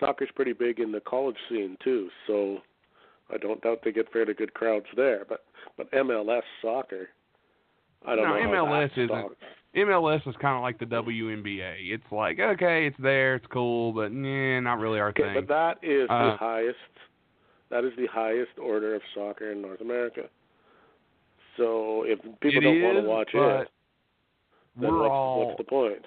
[0.00, 2.58] Soccer's pretty big in the college scene too, so
[3.32, 5.24] I don't doubt they get fairly good crowds there.
[5.28, 5.44] But
[5.76, 7.08] but MLS soccer,
[8.06, 8.42] I don't No, know.
[8.42, 9.36] how MLS isn't-.
[9.76, 11.92] MLS is kind of like the WNBA.
[11.92, 15.34] It's like okay, it's there, it's cool, but nah, not really our Okay, thing.
[15.34, 16.78] but that is Uh, the highest.
[17.70, 20.28] That is the highest order of soccer in North America.
[21.56, 23.68] So if people don't want to watch it,
[24.76, 26.04] then we're what's, all what's the point?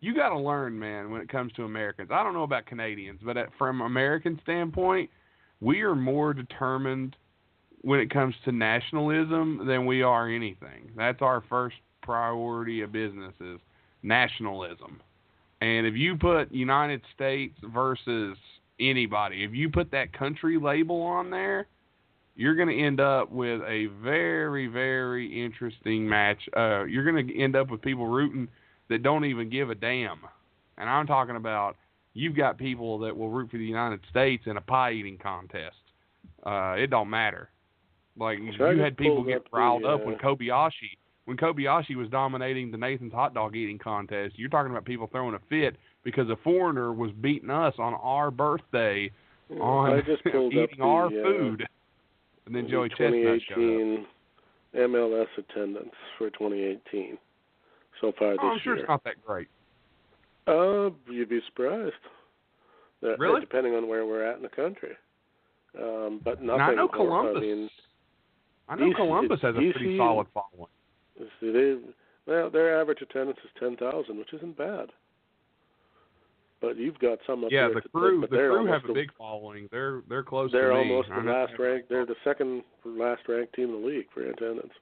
[0.00, 2.10] you got to learn, man, when it comes to Americans.
[2.12, 5.08] I don't know about Canadians, but at, from American standpoint,
[5.60, 7.16] we are more determined
[7.80, 10.90] when it comes to nationalism than we are anything.
[10.94, 13.58] That's our first priority of business is
[14.02, 15.00] nationalism.
[15.60, 18.36] And if you put United States versus
[18.78, 21.66] anybody, if you put that country label on there,
[22.36, 26.38] you're going to end up with a very, very interesting match.
[26.56, 28.48] Uh, you're going to end up with people rooting
[28.88, 30.18] that don't even give a damn.
[30.76, 31.76] And I'm talking about
[32.12, 35.76] you've got people that will root for the United States in a pie eating contest.
[36.44, 37.50] Uh, it don't matter.
[38.18, 42.08] Like you had people get up the, riled up when uh, Kobayashi when Kobayashi was
[42.08, 44.34] dominating the Nathan's hot dog eating contest.
[44.38, 48.30] You're talking about people throwing a fit because a foreigner was beating us on our
[48.30, 49.10] birthday
[49.60, 51.66] on just pulled eating the, our uh, food.
[52.46, 53.56] And then Joey Chestnut showed up.
[53.56, 54.06] 2018
[54.76, 57.16] MLS attendance for 2018
[58.00, 58.82] so far this Oh, I'm sure year.
[58.84, 59.48] it's not that great.
[60.46, 61.94] Uh, you'd be surprised.
[63.00, 63.40] That, Really?
[63.40, 64.92] Depending on where we're at in the country.
[65.80, 66.58] Um, but nothing.
[66.58, 67.36] Now, I know Columbus.
[67.36, 67.68] I mean,
[68.68, 70.70] I know DC Columbus has a pretty solid following.
[71.40, 71.76] See, they,
[72.26, 74.90] well, their average attendance is 10,000, which isn't bad.
[76.60, 77.74] But you've got some up Yeah, here.
[77.74, 79.68] the that- crew the crew have a big following.
[79.70, 80.80] They're they're close They're to me.
[80.92, 81.88] almost I the last ranked.
[81.90, 84.72] They're the second last ranked team in the league for attendance.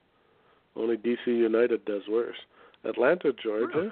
[0.77, 2.37] Only DC United does worse.
[2.85, 3.77] Atlanta, Georgia.
[3.77, 3.91] Really?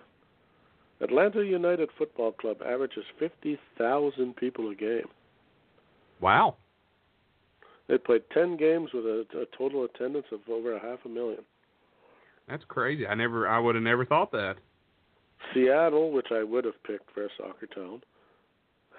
[1.01, 5.09] Atlanta United Football Club averages fifty thousand people a game.
[6.21, 6.55] Wow.
[7.87, 11.43] They played ten games with a, a total attendance of over a half a million.
[12.51, 13.07] That's crazy.
[13.07, 14.57] I never I would have never thought that.
[15.53, 18.01] Seattle, which I would have picked for a soccer town,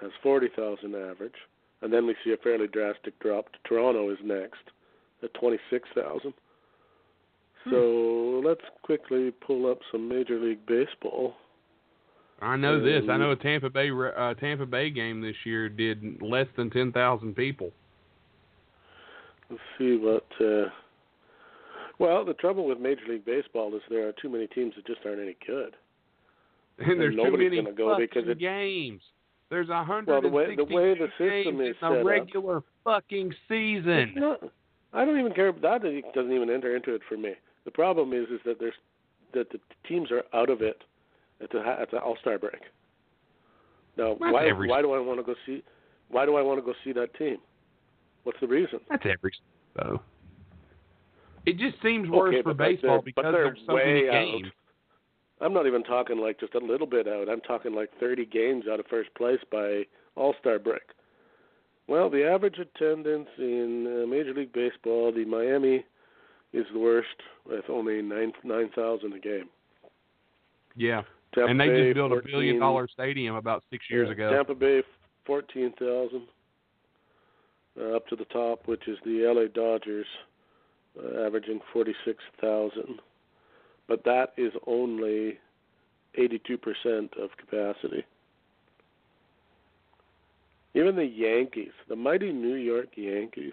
[0.00, 1.34] has forty thousand average,
[1.82, 3.48] and then we see a fairly drastic drop.
[3.68, 4.62] Toronto is next
[5.22, 6.32] at twenty six thousand.
[7.70, 11.34] So let's quickly pull up some Major League Baseball.
[12.40, 13.04] I know this.
[13.08, 17.36] I know a Tampa Bay uh, Tampa Bay game this year did less than 10,000
[17.36, 17.70] people.
[19.48, 20.26] Let's see what.
[20.40, 20.70] Uh,
[21.98, 25.00] well, the trouble with Major League Baseball is there are too many teams that just
[25.04, 25.74] aren't any good.
[26.78, 29.02] And there's too many go because it- games.
[29.50, 32.00] There's a hundred Well, the way- the way the system games is in a set
[32.00, 34.14] up- regular fucking season.
[34.16, 34.40] not,
[34.94, 35.52] I don't even care.
[35.52, 35.82] That
[36.14, 37.34] doesn't even enter into it for me.
[37.66, 38.74] The problem is, is that there's
[39.34, 40.82] that the teams are out of it
[41.42, 42.62] at the at the All Star break.
[43.98, 45.62] Now, That's why every- why do I want to go see?
[46.08, 47.36] Why do I want to go see that team?
[48.24, 48.80] What's the reason?
[48.88, 49.32] That's every
[49.74, 50.00] though.
[51.46, 54.12] It just seems worse Okay, for they're- baseball because they're there's so way many out.
[54.12, 54.52] games.
[55.40, 57.28] I'm not even talking like just a little bit out.
[57.28, 60.82] I'm talking like 30 games out of first place by All Star break.
[61.88, 65.84] Well, the average attendance in uh, Major League Baseball, the Miami
[66.52, 67.08] is the worst
[67.44, 69.48] with only nine nine thousand a game.
[70.76, 71.02] Yeah,
[71.34, 74.30] Tampa and they Bay, just built a billion dollar stadium about six years yeah, ago.
[74.32, 74.82] Tampa Bay,
[75.26, 76.22] fourteen thousand
[77.80, 80.06] uh, up to the top, which is the LA Dodgers,
[80.98, 83.00] uh, averaging forty six thousand.
[83.88, 85.38] But that is only
[86.16, 88.04] eighty two percent of capacity.
[90.74, 93.52] Even the Yankees, the mighty New York Yankees,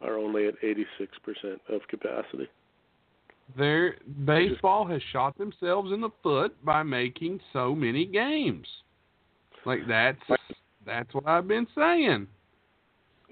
[0.00, 2.48] are only at eighty six percent of capacity.
[3.56, 8.66] Their baseball has shot themselves in the foot by making so many games.
[9.64, 10.20] Like that's
[10.86, 12.26] that's what I've been saying.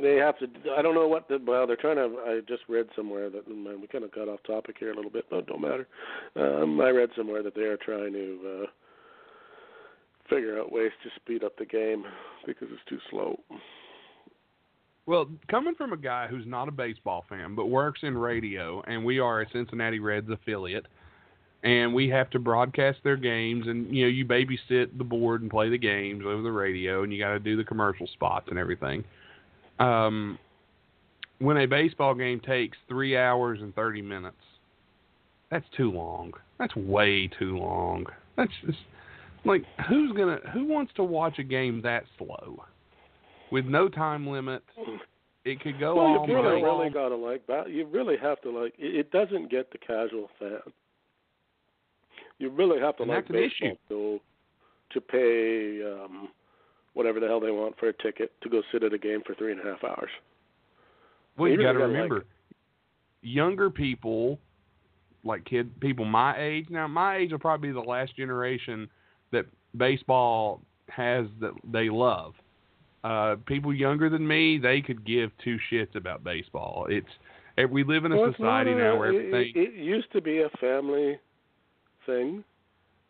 [0.01, 0.47] They have to.
[0.77, 1.39] I don't know what the.
[1.45, 2.17] Well, they're trying to.
[2.27, 5.11] I just read somewhere that man, we kind of got off topic here a little
[5.11, 5.89] bit, but don't matter.
[6.37, 8.67] Um, I read somewhere that they are trying to uh,
[10.29, 12.05] figure out ways to speed up the game
[12.47, 13.39] because it's too slow.
[15.07, 19.05] Well, coming from a guy who's not a baseball fan but works in radio, and
[19.05, 20.87] we are a Cincinnati Reds affiliate,
[21.63, 25.51] and we have to broadcast their games, and you know you babysit the board and
[25.51, 28.59] play the games over the radio, and you got to do the commercial spots and
[28.59, 29.05] everything.
[29.79, 30.39] Um,
[31.39, 34.37] when a baseball game takes three hours and thirty minutes,
[35.51, 36.33] that's too long.
[36.59, 38.07] That's way too long.
[38.37, 38.79] That's just
[39.45, 42.65] like who's gonna who wants to watch a game that slow
[43.51, 44.63] with no time limit?
[45.45, 46.65] It could go well, all you really, night.
[46.65, 47.43] really gotta like.
[47.69, 48.75] You really have to like.
[48.79, 50.59] It, doesn't get the casual fan.
[52.39, 53.77] You really have to And like that's an baseball issue.
[53.89, 54.21] to
[54.93, 56.29] to pay um,
[56.97, 59.35] whatever the hell they want for a ticket to go sit at a game for
[59.35, 60.09] three and a half hours.
[61.37, 62.25] Well, you got to gotta like remember,
[63.21, 64.39] younger people,
[65.23, 66.69] like kid people my age.
[66.71, 68.89] Now, my age will probably be the last generation
[69.31, 69.45] that
[69.77, 72.33] baseball has that they love.
[73.05, 76.87] Uh, people younger than me, they could give two shits about baseball.
[76.89, 77.07] It's
[77.59, 79.53] eh, we live in a Well, society now where it, everything.
[79.55, 81.19] it, it used to be a family
[82.07, 82.43] thing,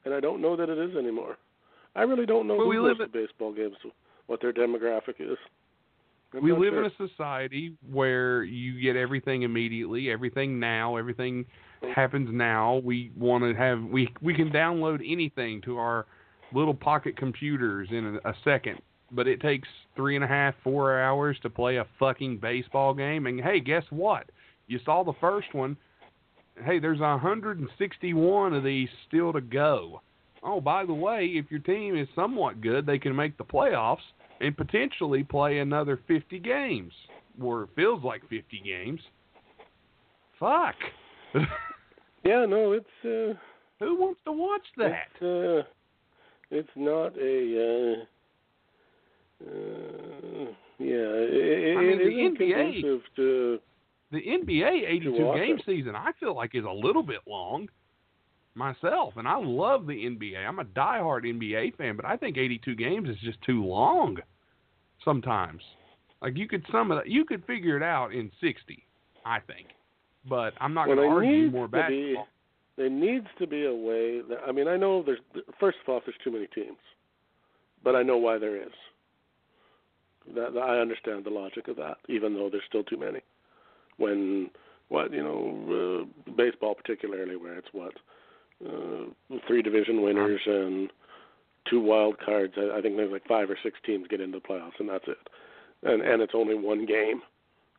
[0.04, 1.36] and I don't know that it is anymore.
[1.96, 3.76] I really don't know Well, who goes to baseball games,
[4.26, 5.38] what their demographic is.
[6.34, 6.84] I'm we live sure.
[6.84, 11.46] in a society where you get everything immediately, everything now, everything
[11.94, 12.80] happens now.
[12.84, 16.06] We want to have we we can download anything to our
[16.52, 18.80] little pocket computers in a, a second,
[19.12, 23.26] but it takes three and a half, four hours to play a fucking baseball game.
[23.26, 24.30] And hey, guess what?
[24.66, 25.76] You saw the first one.
[26.64, 30.00] Hey, there's 161 of these still to go.
[30.42, 33.98] Oh, by the way, if your team is somewhat good, they can make the playoffs
[34.40, 36.92] and potentially play another 50 games,
[37.40, 39.00] or it feels like 50 games.
[40.38, 40.76] Fuck.
[42.26, 43.38] Yeah, no, it's uh,
[43.78, 45.06] Who wants to watch that?
[45.14, 45.68] It's, uh,
[46.50, 47.94] it's not a.
[47.94, 48.04] Uh,
[49.46, 53.58] uh, yeah, it, I mean, it the NBA to.
[54.10, 57.68] The NBA 82 game season, I feel like is a little bit long
[58.56, 60.46] myself, and I love the NBA.
[60.46, 64.16] I'm a diehard NBA fan, but I think 82 games is just too long
[65.04, 65.62] sometimes.
[66.22, 68.82] Like you could sum it, you could figure it out in 60,
[69.24, 69.68] I think.
[70.28, 72.28] But I'm not Well, going to argue more be- basketball.
[72.76, 74.20] There needs to be a way.
[74.28, 75.20] That, I mean, I know there's.
[75.58, 76.76] First of all, there's too many teams,
[77.82, 78.72] but I know why there is.
[80.34, 83.20] That I understand the logic of that, even though there's still too many.
[83.96, 84.50] When
[84.88, 87.94] what you know, uh, baseball particularly, where it's what
[88.64, 90.90] uh, three division winners and
[91.68, 92.54] two wild cards.
[92.56, 95.06] I, I think there's like five or six teams get into the playoffs, and that's
[95.08, 95.18] it.
[95.82, 97.20] And and it's only one game,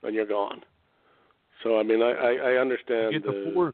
[0.04, 0.62] and you're gone.
[1.64, 3.14] So I mean, I I, I understand.
[3.14, 3.74] You get the uh, four.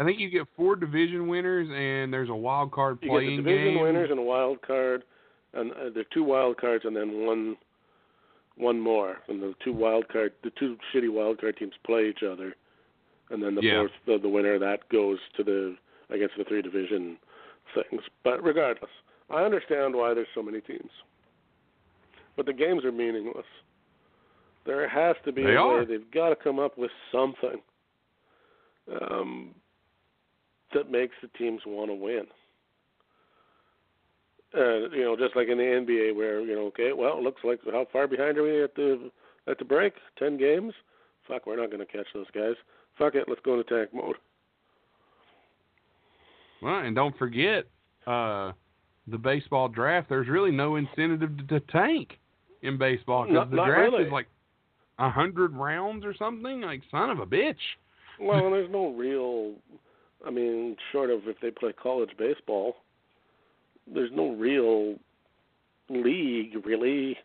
[0.00, 3.36] I think you get four division winners, and there's a wild card You get the
[3.42, 3.80] division game.
[3.82, 5.02] winners and a wild card,
[5.52, 7.56] and uh, there are two wild cards, and then one,
[8.56, 9.16] one more.
[9.28, 12.54] And the two wild card, the two shitty wild card teams play each other,
[13.30, 13.80] and then the Yeah.
[13.80, 15.74] fourth, the, the winner of that goes to the,
[16.12, 17.16] I guess, the three division
[17.74, 18.02] things.
[18.24, 18.90] But regardless,
[19.30, 20.90] I understand why there's so many teams,
[22.36, 23.46] but the games are meaningless.
[24.66, 25.78] There has to be They a are.
[25.78, 25.84] way.
[25.86, 27.60] They've got to come up with something.
[29.00, 29.54] Um,
[30.74, 32.24] that makes the teams want to win.
[34.56, 37.42] Uh, you know, just like in the NBA, where you know, okay, well, it looks
[37.44, 39.10] like how far behind are we at the
[39.46, 39.94] at the break?
[40.18, 40.72] Ten games.
[41.28, 42.54] Fuck, we're not going to catch those guys.
[42.98, 44.16] Fuck it, let's go into tank mode.
[46.62, 47.64] Well, and don't forget
[48.06, 48.52] uh,
[49.06, 50.08] the baseball draft.
[50.08, 52.18] There's really no incentive to, to tank.
[52.62, 54.04] in baseball because the draft really.
[54.04, 54.26] is like
[54.98, 56.60] a hundred rounds or something.
[56.60, 57.54] Like son of a bitch.
[58.20, 59.54] Well, there's no real.
[60.26, 62.76] I mean, short of if they play college baseball,
[63.92, 64.96] there's no real
[65.88, 67.16] league really.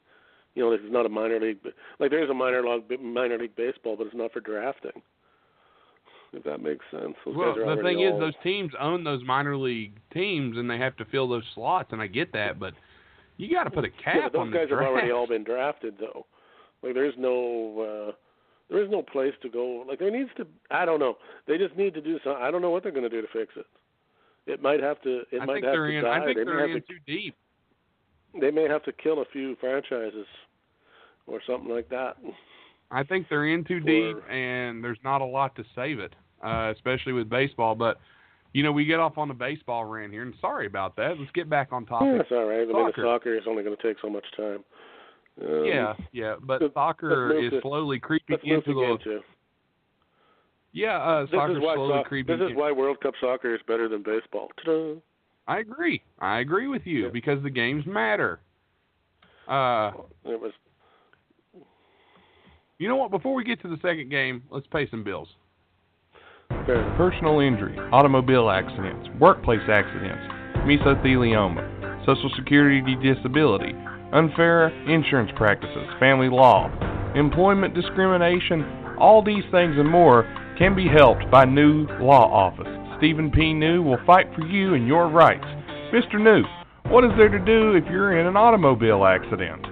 [0.56, 1.60] You know, there's not a minor league.
[2.00, 5.02] Like there is a minor league minor league baseball, but it's not for drafting.
[6.36, 7.16] If that makes sense.
[7.26, 10.96] Those Well, the thing is, those teams own those minor league teams, and they have
[10.98, 11.90] to fill those slots.
[11.94, 12.74] And I get that, but
[13.38, 15.44] you got to put a Yeah, cap but those on guys have already all been
[15.46, 16.26] drafted, though.
[16.84, 18.08] Like there's no.
[18.10, 18.12] uh
[18.70, 19.86] there is no place to go.
[19.88, 20.46] Like there needs to.
[20.72, 21.18] I don't know.
[21.48, 22.42] They just need to do something.
[22.44, 23.66] I don't know what they're going to do to fix it.
[24.48, 25.22] It might have to.
[25.32, 26.04] It I might think have they're to in.
[26.04, 26.18] die.
[26.22, 27.36] I think they they're in to too deep.
[28.42, 30.26] they may have to kill a few franchises
[31.28, 32.18] or something like that.
[32.92, 36.14] I think they're in too deep, and there's not a lot to save it,
[36.44, 37.76] uh, especially with baseball.
[37.76, 38.00] But
[38.54, 41.20] you know, we get off on the baseball rant here, and sorry about that.
[41.20, 42.08] Let's get back on topic.
[42.12, 42.62] Yeah, that's all right.
[42.62, 43.02] I mean, Soccer.
[43.02, 44.64] the soccer is only going to take so much time.
[45.42, 48.98] Um, yeah, yeah, but soccer is to- slowly creeping into the.
[49.04, 49.20] two.
[50.72, 52.38] Yeah, uh, is slowly soc- creeping.
[52.38, 54.50] this is in- why World Cup soccer is better than baseball.
[54.64, 54.96] Ta-da.
[55.48, 56.02] I agree.
[56.20, 57.10] I agree with you Yeah.
[57.10, 58.40] because the games matter.
[59.48, 59.92] Uh,
[60.24, 60.52] It was
[62.78, 63.12] you know what?
[63.12, 65.30] Before we get to the second game, let's pay some bills.
[66.98, 70.24] Personal injury, automobile accidents, workplace accidents,
[70.66, 73.74] mesothelioma, Social Security disability,
[74.14, 76.70] unfair insurance practices, family law,
[77.16, 78.64] employment discrimination,
[78.98, 80.24] all these things and more
[80.58, 82.68] can be helped by New Law Office.
[82.98, 83.54] Stephen P.
[83.54, 85.46] New will fight for you and your rights.
[85.94, 86.22] Mr.
[86.22, 86.44] New,
[86.90, 89.66] what is there to do if you're in an automobile accident?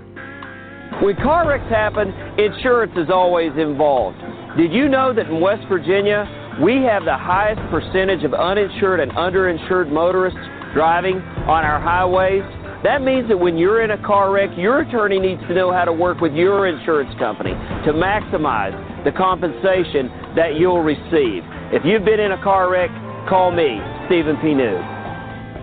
[1.01, 4.17] When car wrecks happen, insurance is always involved.
[4.57, 6.26] Did you know that in West Virginia,
[6.62, 10.39] we have the highest percentage of uninsured and underinsured motorists
[10.74, 11.18] driving
[11.49, 12.43] on our highways?
[12.84, 15.86] That means that when you're in a car wreck, your attorney needs to know how
[15.86, 17.51] to work with your insurance company
[17.86, 21.41] to maximize the compensation that you'll receive.
[21.72, 22.91] If you've been in a car wreck,
[23.28, 24.54] call me, Stephen P.
[24.54, 24.78] New.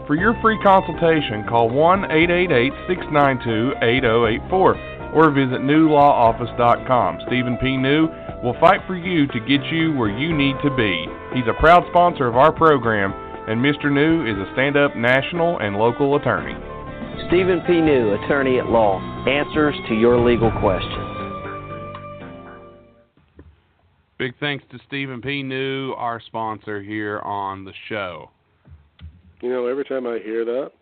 [0.07, 7.21] For your free consultation, call 1 888 692 8084 or visit newlawoffice.com.
[7.27, 7.77] Stephen P.
[7.77, 8.09] New
[8.43, 11.07] will fight for you to get you where you need to be.
[11.35, 13.13] He's a proud sponsor of our program,
[13.49, 13.91] and Mr.
[13.93, 16.55] New is a stand up national and local attorney.
[17.29, 17.81] Stephen P.
[17.81, 18.99] New, attorney at law,
[19.29, 21.11] answers to your legal questions.
[24.19, 25.43] Big thanks to Stephen P.
[25.43, 28.31] New, our sponsor here on the show.
[29.41, 30.73] You know, every time I hear that,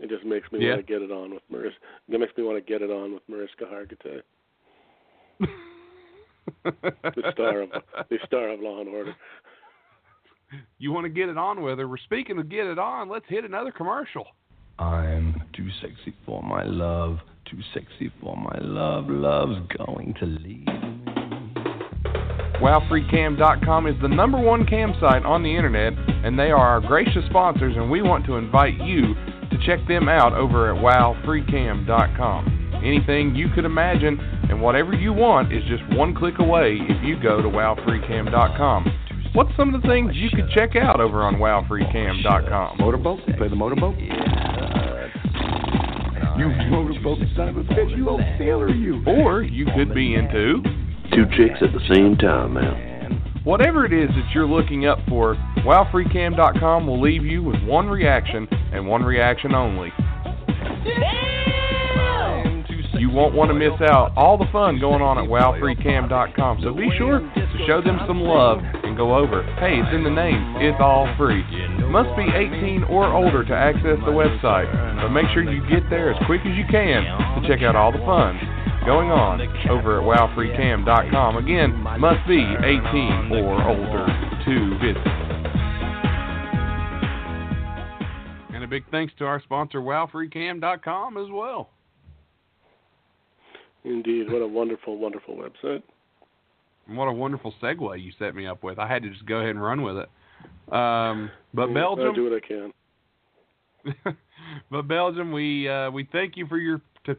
[0.00, 0.74] it just makes me Yeah.
[0.74, 1.74] want to get it on with Maris.
[2.08, 4.22] It makes me want to get it on with Mariska Hargitay,
[6.62, 7.70] the star of
[8.08, 9.14] the star of Law and Order.
[10.78, 11.86] you want to get it on with her?
[11.88, 13.08] We're speaking of get it on.
[13.08, 14.26] Let's hit another commercial.
[14.78, 19.08] I'm too sexy for my love, too sexy for my love.
[19.10, 21.00] Love's going to leave me.
[22.62, 25.94] WowFreeCam.com is the number one cam site on the internet,
[26.24, 30.08] and they are our gracious sponsors, and we want to invite you to check them
[30.08, 32.82] out over at WowFreeCam.com.
[32.84, 37.20] Anything you could imagine and whatever you want is just one click away if you
[37.22, 38.86] go to WowFreeCam.com.
[39.34, 42.78] What's some of the things you could check out over on WowFreeCam.com?
[42.78, 43.20] Motorboat?
[43.38, 43.96] Play the motorboat?
[46.38, 49.02] You motorboat son of a bitch, you old sailor, you.
[49.06, 50.62] Or you could be into
[51.12, 52.89] Two chicks at the same time, man.
[53.44, 55.34] Whatever it is that you're looking up for,
[55.64, 59.90] WowFreeCam.com will leave you with one reaction and one reaction only.
[63.00, 66.90] You won't want to miss out all the fun going on at WowFreeCam.com, so be
[66.98, 69.42] sure to show them some love and go over.
[69.56, 70.60] Hey, it's in the name.
[70.60, 71.40] It's all free.
[71.88, 74.68] Must be 18 or older to access the website,
[75.00, 77.08] but make sure you get there as quick as you can
[77.40, 78.36] to check out all the fun
[78.86, 81.36] going on over at WowFreeCam.com.
[81.36, 84.06] Again, must be 18 or older
[84.44, 85.06] to visit.
[88.54, 91.70] And a big thanks to our sponsor, WowFreeCam.com, as well.
[93.84, 95.82] Indeed, what a wonderful, wonderful website.
[96.86, 98.78] And what a wonderful segue you set me up with.
[98.78, 100.08] I had to just go ahead and run with it.
[100.74, 104.16] Um, but I Belgium, do what I can.
[104.70, 107.12] but Belgium, we uh, we thank you for your t-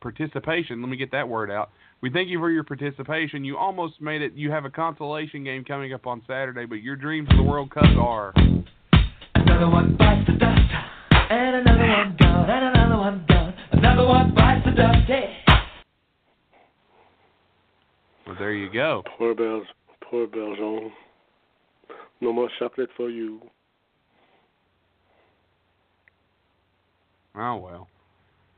[0.00, 0.80] participation.
[0.80, 1.70] Let me get that word out.
[2.00, 3.44] We thank you for your participation.
[3.44, 4.32] You almost made it.
[4.34, 7.70] You have a consolation game coming up on Saturday, but your dreams of the World
[7.70, 8.32] Cup are.
[9.34, 10.60] Another one bites the dust,
[11.10, 13.54] and another one gone, and another one gone.
[13.72, 14.98] Another one bites the dust.
[15.06, 15.34] Hey.
[18.26, 19.02] Well, there you go.
[19.16, 19.66] Poor Belge,
[20.08, 20.92] poor Belgium.
[22.20, 23.40] No more chocolate for you.
[27.34, 27.88] Oh well.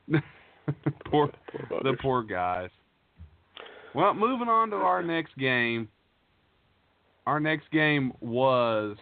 [1.07, 1.31] poor,
[1.69, 2.71] Poor the poor guys.
[3.95, 5.89] Well, moving on to our next game.
[7.27, 8.97] Our next game was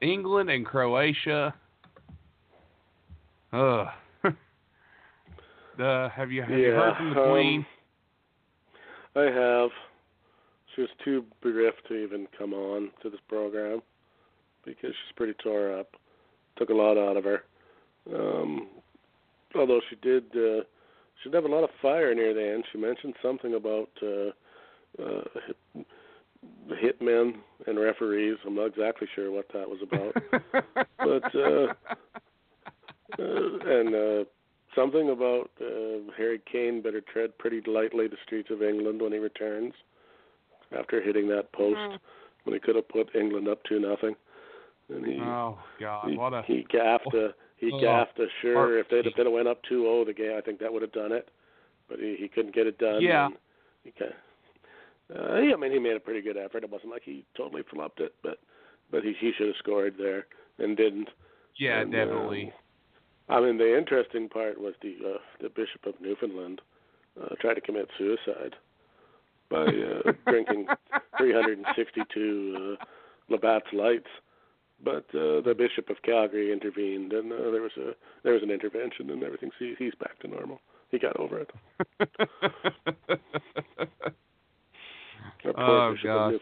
[0.00, 1.54] England and Croatia.
[3.52, 3.86] Ugh.
[5.78, 7.66] the have you have you heard from the um, Queen?
[9.16, 9.70] I have.
[10.74, 13.82] She was too bereft to even come on to this program
[14.64, 15.88] because she's pretty tore up.
[16.56, 17.42] Took a lot out of her.
[18.14, 18.68] Um,
[19.56, 20.64] although she did, uh,
[21.22, 22.64] she did have a lot of fire near the end.
[22.72, 25.86] She mentioned something about uh, uh, hit,
[27.00, 27.34] hitmen
[27.66, 28.36] and referees.
[28.46, 30.14] I'm not exactly sure what that was about.
[30.98, 31.72] but uh,
[33.18, 34.24] uh, and uh,
[34.74, 39.18] something about uh, Harry Kane better tread pretty lightly the streets of England when he
[39.18, 39.74] returns
[40.78, 42.00] after hitting that post
[42.44, 44.14] when he could have put England up to nothing.
[44.88, 48.78] And he oh God, he, what a he gaffed a he Oh, gaffed a sure
[48.78, 51.12] if they'd have been went up 2-0 the game I think that would have done
[51.12, 51.28] it.
[51.88, 53.00] But he he couldn't get it done.
[53.02, 53.28] Yeah.
[53.84, 54.12] He kind
[55.14, 56.64] uh, yeah, I mean, he made a pretty good effort.
[56.64, 58.38] It wasn't like he totally flopped it, but
[58.90, 60.26] but he he should have scored there
[60.58, 61.08] and didn't.
[61.58, 62.52] yeah, And, definitely.
[63.28, 66.60] um, I mean, the interesting part was the uh, the Bishop of Newfoundland
[67.20, 68.54] uh, tried to commit suicide
[69.50, 70.66] by uh, drinking
[71.18, 72.84] 362 uh,
[73.28, 74.08] Labatt's lights,
[74.84, 77.92] but uh, the Bishop of Calgary intervened, and uh, there was a
[78.24, 79.50] there was an intervention, and everything.
[79.58, 80.60] He's he's back to normal.
[80.90, 81.50] He got over it.
[85.44, 86.36] Oh, gosh,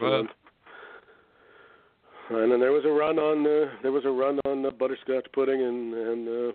[2.30, 5.26] And then there was a run on uh, there was a run on uh, butterscotch
[5.32, 6.52] pudding and and uh,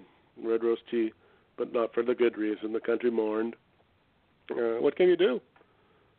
[0.48, 1.12] Red Rose tea,
[1.58, 2.72] but not for the good reason.
[2.72, 3.56] The country mourned.
[4.52, 5.42] Uh, what can you do?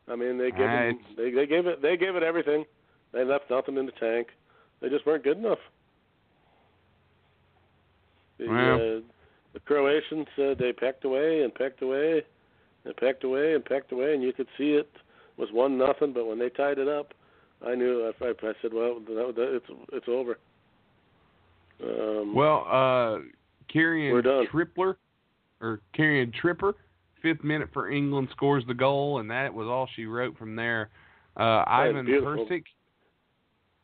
[0.09, 2.65] I mean, they gave Ah, him, they they gave it they gave it everything.
[3.13, 4.27] They left nothing in the tank.
[4.81, 5.59] They just weren't good enough.
[8.37, 9.01] The, uh,
[9.53, 12.23] the Croatians uh, they pecked away and pecked away
[12.85, 14.89] and pecked away and pecked away, and you could see it
[15.37, 16.13] was one nothing.
[16.13, 17.13] But when they tied it up,
[17.65, 18.11] I knew.
[18.21, 20.37] I, I said, "Well, that, that, it's it's over."
[21.83, 23.19] Um, Well, uh,
[23.71, 24.47] Kieran We're done.
[24.51, 24.95] Tripler,
[25.61, 26.73] or Kieran Trippier,
[27.21, 30.89] fifth minute for England scores the goal, and that was all she wrote from there.
[31.35, 32.05] Uh, Ivan.
[32.05, 32.63] Perisic,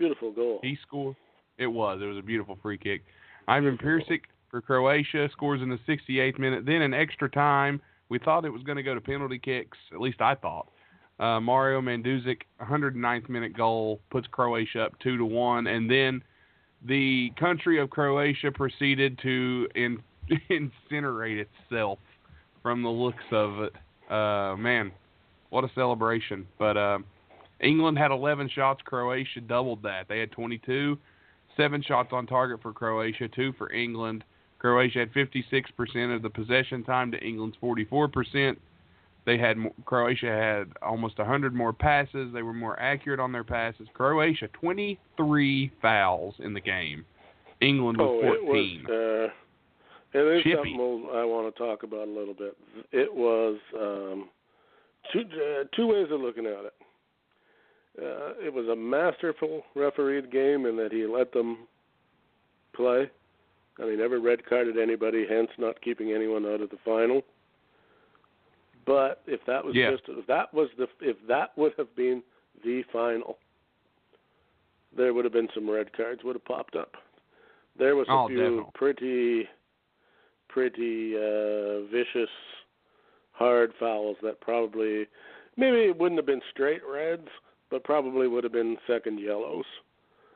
[0.03, 0.59] beautiful goal.
[0.61, 1.15] he scored.
[1.57, 1.99] It was.
[2.01, 3.03] It was a beautiful free kick.
[3.47, 6.65] Ivan Perisic for Croatia scores in the 68th minute.
[6.65, 9.77] Then in extra time, we thought it was going to go to penalty kicks.
[9.93, 10.67] At least I thought.
[11.19, 16.23] Uh, Mario Mandzukic, 109th minute goal puts Croatia up two to one, and then
[16.85, 19.99] the country of Croatia proceeded to in,
[20.49, 21.99] incinerate itself
[22.61, 23.73] from the looks of it.
[24.11, 24.91] Uh, man,
[25.49, 26.47] what a celebration!
[26.57, 26.99] But uh,
[27.63, 28.81] England had 11 shots.
[28.83, 30.07] Croatia doubled that.
[30.07, 30.97] They had 22.
[31.55, 34.23] Seven shots on target for Croatia, two for England.
[34.59, 38.57] Croatia had 56% of the possession time to England's 44%.
[39.25, 42.33] They had Croatia had almost 100 more passes.
[42.33, 43.87] They were more accurate on their passes.
[43.93, 47.05] Croatia 23 fouls in the game.
[47.61, 48.83] England oh, with it 14.
[48.85, 49.29] was.
[49.31, 50.55] Uh, it is Chippy.
[50.55, 52.57] something I want to talk about a little bit.
[52.91, 54.29] It was um,
[55.11, 56.73] two uh, two ways of looking at it.
[57.99, 61.67] Uh, it was a masterful refereed game in that he let them
[62.73, 63.09] play,
[63.77, 67.21] and he never red carded anybody, hence not keeping anyone out of the final.
[68.85, 69.91] But if that was Yeah.
[69.91, 72.23] just if that was the if that would have been
[72.63, 73.37] the final,
[74.91, 76.97] there would have been some red cards would have popped up.
[77.75, 78.71] There was a Oh, few definitely.
[78.73, 79.49] pretty
[80.49, 82.29] pretty uh vicious
[83.31, 85.07] hard fouls that probably
[85.57, 87.29] maybe it wouldn't have been straight reds,
[87.73, 89.65] but probably would have been second yellows.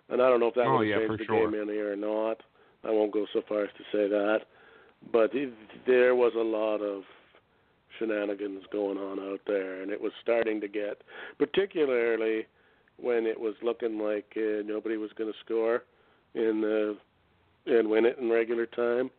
[0.09, 1.51] And I don't know if that Oh, would yeah, have for changed the sure.
[1.51, 2.41] game any or not.
[2.83, 4.39] I won't go so far as to say that.
[5.11, 5.53] But it,
[5.85, 7.03] there was a lot of
[7.99, 11.03] shenanigans going on out there, and it was starting to get,
[11.37, 12.47] particularly
[12.99, 15.83] when it was looking like uh, nobody was going to score
[16.33, 16.97] in the
[17.67, 19.11] and win it in regular time,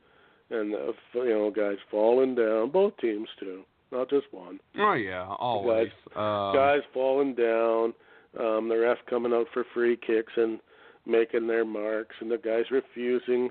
[0.50, 3.62] and uh, you know guys falling down, both teams too,
[3.92, 4.58] not just one.
[4.76, 5.90] Oh yeah, always.
[6.16, 7.92] Um, guys falling down,
[8.38, 10.60] um, the ref coming out for free kicks and
[11.06, 13.50] making their marks, and the guys refusing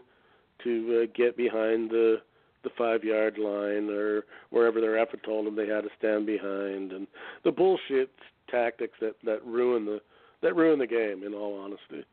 [0.63, 2.17] to uh, get behind the
[2.63, 6.25] the five yard line or wherever the ref had told them they had to stand
[6.25, 7.07] behind, and
[7.43, 8.11] the bullshit
[8.49, 9.99] tactics that that ruin the
[10.41, 11.23] that ruin the game.
[11.23, 12.05] In all honesty.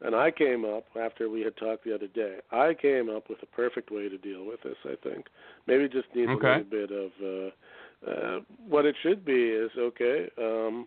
[0.00, 2.36] And I came up after we had talked the other day.
[2.50, 4.76] I came up with a perfect way to deal with this.
[4.84, 5.26] I think
[5.66, 6.46] maybe just needs Okay.
[6.46, 10.28] a little bit of uh, uh, what it should be is okay.
[10.36, 10.86] Um,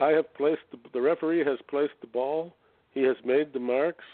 [0.00, 2.56] I have placed the, the referee has placed the ball.
[2.92, 4.04] He has made the marks,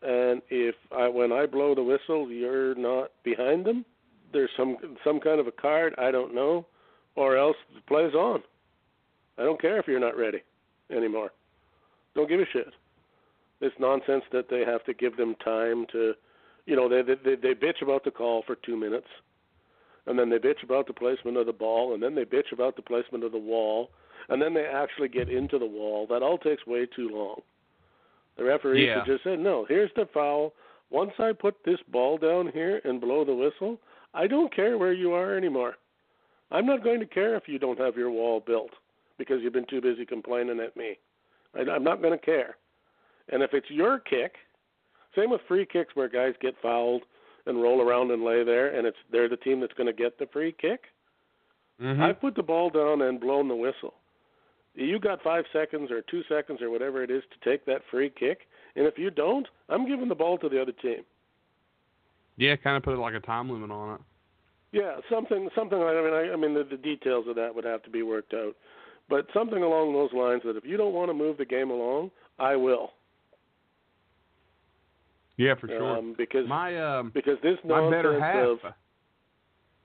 [0.00, 3.84] and if I when I blow the whistle, you're not behind them.
[4.32, 6.66] There's some some kind of a card I don't know,
[7.16, 8.42] or else the play's on.
[9.38, 10.42] I don't care if you're not ready
[10.90, 11.32] anymore.
[12.14, 12.72] Don't give a shit.
[13.60, 16.14] It's nonsense that they have to give them time to,
[16.66, 19.06] you know, they they they bitch about the call for two minutes,
[20.06, 22.76] and then they bitch about the placement of the ball, and then they bitch about
[22.76, 23.90] the placement of the wall,
[24.28, 26.06] and then they actually get into the wall.
[26.08, 27.40] That all takes way too long.
[28.36, 29.04] The referee Yeah.
[29.04, 30.54] should just say, no, here's the foul.
[30.90, 33.78] Once I put this ball down here and blow the whistle,
[34.14, 35.76] I don't care where you are anymore.
[36.50, 38.72] I'm not going to care if you don't have your wall built
[39.18, 40.98] because you've been too busy complaining at me.
[41.54, 42.56] I, I'm not going to care.
[43.30, 44.34] And if it's your kick,
[45.16, 47.02] same with free kicks where guys get fouled
[47.46, 50.18] and roll around and lay there, and it's they're the team that's going to get
[50.18, 50.84] the free kick.
[51.80, 52.00] Mhm.
[52.00, 53.94] I put the ball down and blown the whistle.
[54.74, 58.10] You got five seconds or two seconds or whatever it is to take that free
[58.10, 58.40] kick,
[58.74, 61.04] and if you don't, I'm giving the ball to the other team.
[62.38, 64.00] Yeah, kind of put it like a time limit on it.
[64.72, 65.78] Yeah, something, something.
[65.78, 68.02] like- I mean, I, I mean, the, the details of that would have to be
[68.02, 68.56] worked out,
[69.10, 72.10] but something along those lines that if you don't want to move the game along,
[72.38, 72.92] I will.
[75.36, 75.98] Yeah, for sure.
[75.98, 77.92] Um, because my um, because this nonsense
[78.64, 78.72] of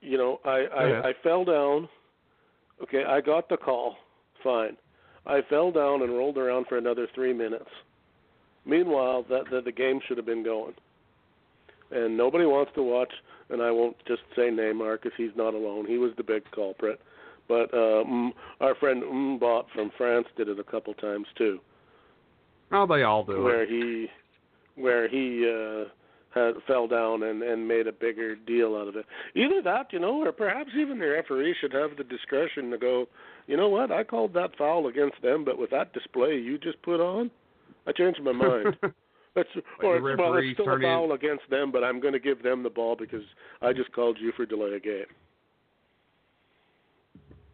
[0.00, 0.50] you know, I.
[0.50, 1.88] I, I fell down.
[2.82, 3.96] Okay, I got the call.
[4.42, 4.76] Fine.
[5.26, 7.68] I fell down and rolled around for another three minutes.
[8.64, 10.74] Meanwhile, that the, the game should have been going.
[11.90, 13.12] And nobody wants to watch.
[13.50, 15.86] And I won't just say Neymar because he's not alone.
[15.86, 17.00] He was the big culprit.
[17.48, 18.30] But uh, mm,
[18.60, 21.60] our friend Mbappé from France did it a couple times too
[22.72, 23.68] oh, they all do where it.
[23.68, 24.06] he
[24.80, 25.88] where he uh
[26.34, 29.06] had fell down and and made a bigger deal out of it.
[29.34, 33.06] Either that, you know, or perhaps even the referee should have the discretion to go,
[33.46, 36.80] you know what, I called that foul against them, but with that display you just
[36.82, 37.30] put on,
[37.86, 38.76] I changed my mind.
[39.34, 39.48] That's
[39.82, 42.42] or well, it's still a turn in- foul against them, but I'm going to give
[42.42, 43.22] them the ball because
[43.62, 45.04] I just called you for delay of game.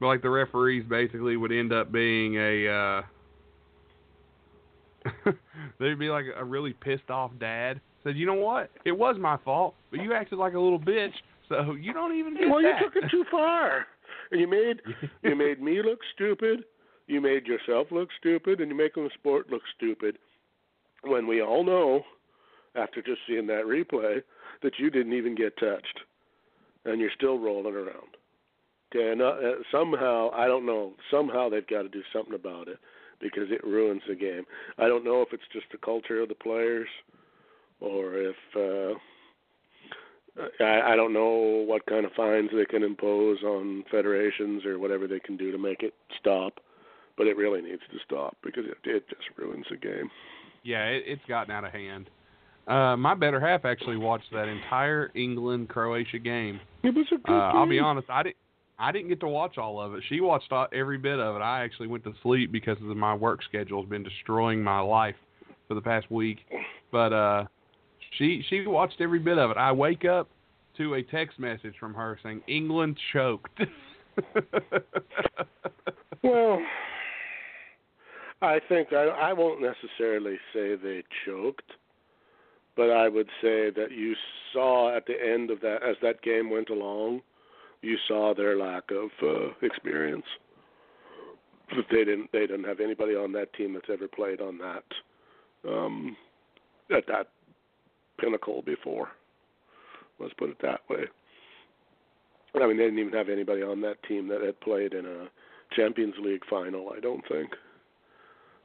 [0.01, 3.03] But like the referees basically would end up being a uh
[5.79, 7.81] they'd be like a really pissed off dad.
[8.05, 8.71] Said, you know what?
[8.85, 11.15] It was my fault, but you acted like a little bitch,
[11.49, 13.87] so you don't even get Well, you took it too far.
[14.31, 14.81] And you made
[15.23, 16.65] you made me look stupid.
[17.07, 20.19] You made yourself look stupid, and you're making the sport look stupid.
[21.03, 22.03] When we all know,
[22.75, 24.23] after just seeing that replay,
[24.63, 26.01] that you didn't even get touched,
[26.85, 28.17] and you're still rolling around.
[28.95, 29.35] Okay, and, uh,
[29.73, 30.93] somehow I don't know.
[31.11, 32.79] Somehow they've got to do something about it
[33.21, 34.45] because it ruins the game.
[34.79, 36.89] I don't know if it's just the culture of the players,
[37.85, 38.37] or if.
[38.57, 38.99] uh
[40.59, 45.07] I, I don't know what kind of fines they can impose on federations or whatever
[45.07, 46.55] they can do to make it stop,
[47.17, 50.11] but it really needs to stop because it, it just ruins the game.
[50.65, 52.11] Yeah, it, it's gotten out of hand.
[52.67, 56.59] Uh, my better half actually watched that entire England Croatia game.
[56.83, 58.37] It was a good Uh, I'll be honest, I didn't.
[58.77, 60.03] I didn't get to watch all of it.
[60.09, 61.39] She watched every bit of it.
[61.39, 65.15] I actually went to sleep because of my work schedule has been destroying my life
[65.69, 66.39] for the past week.
[66.91, 67.45] But uh,
[68.19, 69.57] she she watched every bit of it.
[69.57, 70.29] I wake up
[70.79, 73.61] to a text message from her saying England choked.
[76.25, 76.59] Well,
[78.41, 81.71] I think I, I won't necessarily say they choked,
[82.77, 84.15] but I would say that you
[84.51, 87.21] saw at the end of that, as that game went along,
[87.83, 90.25] you saw their lack of uh, experience.
[91.77, 92.33] That They didn't.
[92.33, 94.85] They didn't have anybody on that team that's ever played on that
[95.71, 96.17] um,
[96.95, 97.29] at that
[98.19, 99.09] pinnacle before.
[100.19, 101.05] Let's put it that way.
[102.55, 105.27] I mean, they didn't even have anybody on that team that had played in a
[105.75, 106.93] Champions League final.
[106.97, 107.51] I don't think.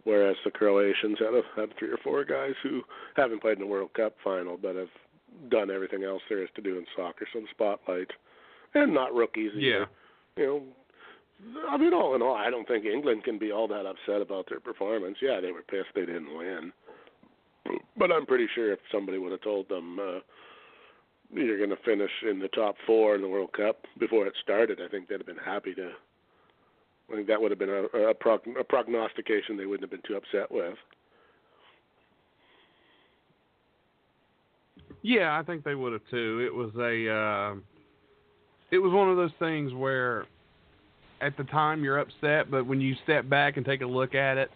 [0.03, 2.81] Whereas the Croatians had a, had three or four guys who
[3.15, 4.89] haven't played in the World Cup final, but have
[5.49, 7.27] done everything else there is to do in soccer.
[7.33, 8.09] So the spotlight,
[8.75, 9.51] and not rookies.
[9.55, 9.59] Either.
[9.59, 9.85] Yeah.
[10.37, 10.63] You know,
[11.69, 14.47] I mean, all in all, I don't think England can be all that upset about
[14.49, 15.17] their performance.
[15.21, 16.71] Yeah, they were pissed they didn't win,
[17.97, 19.99] but I'm pretty sure if somebody would have told them.
[19.99, 20.19] uh
[21.33, 24.79] you're going to finish in the top four in the World Cup before it started,
[24.83, 25.91] I think they'd have been happy to.
[27.11, 30.07] I think that would have been a, a, prog- a prognostication they wouldn't have been
[30.07, 30.75] too upset with.
[35.01, 36.45] Yeah, I think they would have too.
[36.45, 37.55] It was a, uh,
[38.71, 40.25] it was one of those things where,
[41.21, 44.37] at the time you're upset, but when you step back and take a look at
[44.37, 44.51] it,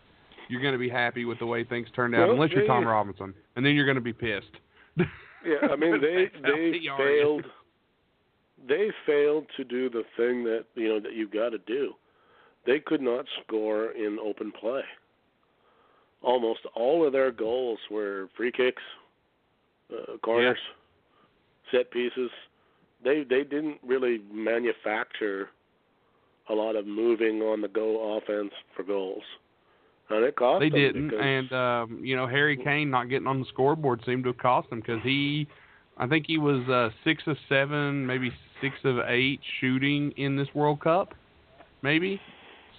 [0.54, 2.86] you're going to be happy with the way things turned out, Well, unless you're Tom
[2.86, 4.52] Robinson, and then you're going to be pissed.
[5.46, 7.46] Yeah, I mean they they they failed.
[8.66, 11.92] They failed to do the thing that you know that you've got to do.
[12.66, 14.84] They could not score in open play.
[16.22, 18.82] Almost all of their goals were free kicks,
[19.92, 20.58] uh, corners,
[21.72, 22.32] set pieces.
[23.04, 25.50] They they didn't really manufacture
[26.50, 29.24] a lot of moving on the go offense for goals,
[30.22, 33.40] it cost They them didn't, because, and um, you know Harry Kane not getting on
[33.40, 35.48] the scoreboard seemed to have cost them because he,
[35.98, 40.48] I think he was uh, six of seven, maybe six of eight shooting in this
[40.54, 41.14] World Cup,
[41.82, 42.20] maybe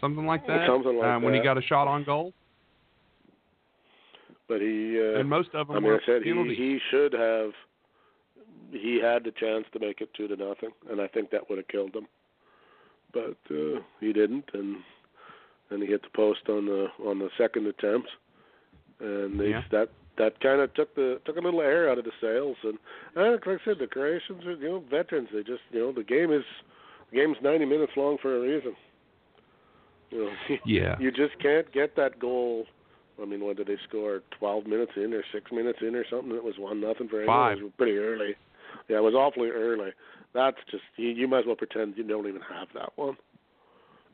[0.00, 0.66] something like that.
[0.68, 2.32] Something like um, when he got a shot on goal,
[4.48, 7.12] but he uh, and most of them I mean, were I said he he should
[7.12, 7.50] have.
[8.70, 11.58] He had the chance to make it two to nothing, and I think that would
[11.58, 12.08] have killed him.
[13.12, 14.78] But uh, he didn't, and
[15.70, 18.08] and he hit the post on the on the second attempt,
[19.00, 19.62] and they, Yeah.
[19.72, 22.56] that that kind of took the took a little air out of the sails.
[22.62, 22.78] And
[23.16, 25.28] uh, like I said, the Croatians are you know veterans.
[25.32, 26.44] They just you know the game is
[27.10, 28.74] the game's ninety minutes long for a reason.
[30.10, 30.30] You know,
[30.66, 30.96] Yeah.
[31.00, 32.66] you just can't get that goal.
[33.20, 34.22] I mean, when did they score?
[34.38, 36.32] Twelve minutes in or six minutes in or something?
[36.34, 37.26] It was one nothing for England.
[37.26, 37.58] Five.
[37.58, 38.34] It was pretty early.
[38.88, 39.90] Yeah, it was awfully early.
[40.34, 43.16] That's just you, you might as well pretend you don't even have that one.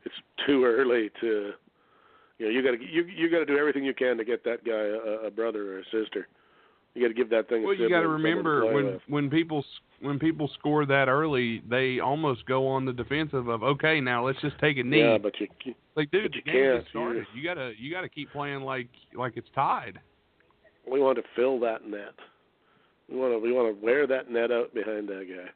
[0.05, 1.51] It's too early to.
[2.39, 4.43] You know, you got to you you got to do everything you can to get
[4.45, 6.27] that guy a, a brother or a sister.
[6.93, 7.63] You got to give that thing.
[7.63, 9.01] Well, a you got to remember when with.
[9.07, 13.63] when people s- when people score that early, they almost go on the defensive of
[13.63, 15.01] okay, now let's just take a knee.
[15.01, 15.47] Yeah, but you
[15.95, 16.79] like, dude, but the you game can't.
[16.81, 17.25] just started.
[17.35, 19.99] You gotta you gotta keep playing like like it's tied.
[20.91, 22.15] we want to fill that net.
[23.09, 25.49] We want to we want to wear that net out behind that guy.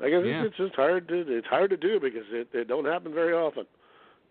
[0.00, 0.42] I guess Yeah.
[0.42, 3.32] it's, it's just hard to it's hard to do because it it don't happen very
[3.32, 3.66] often.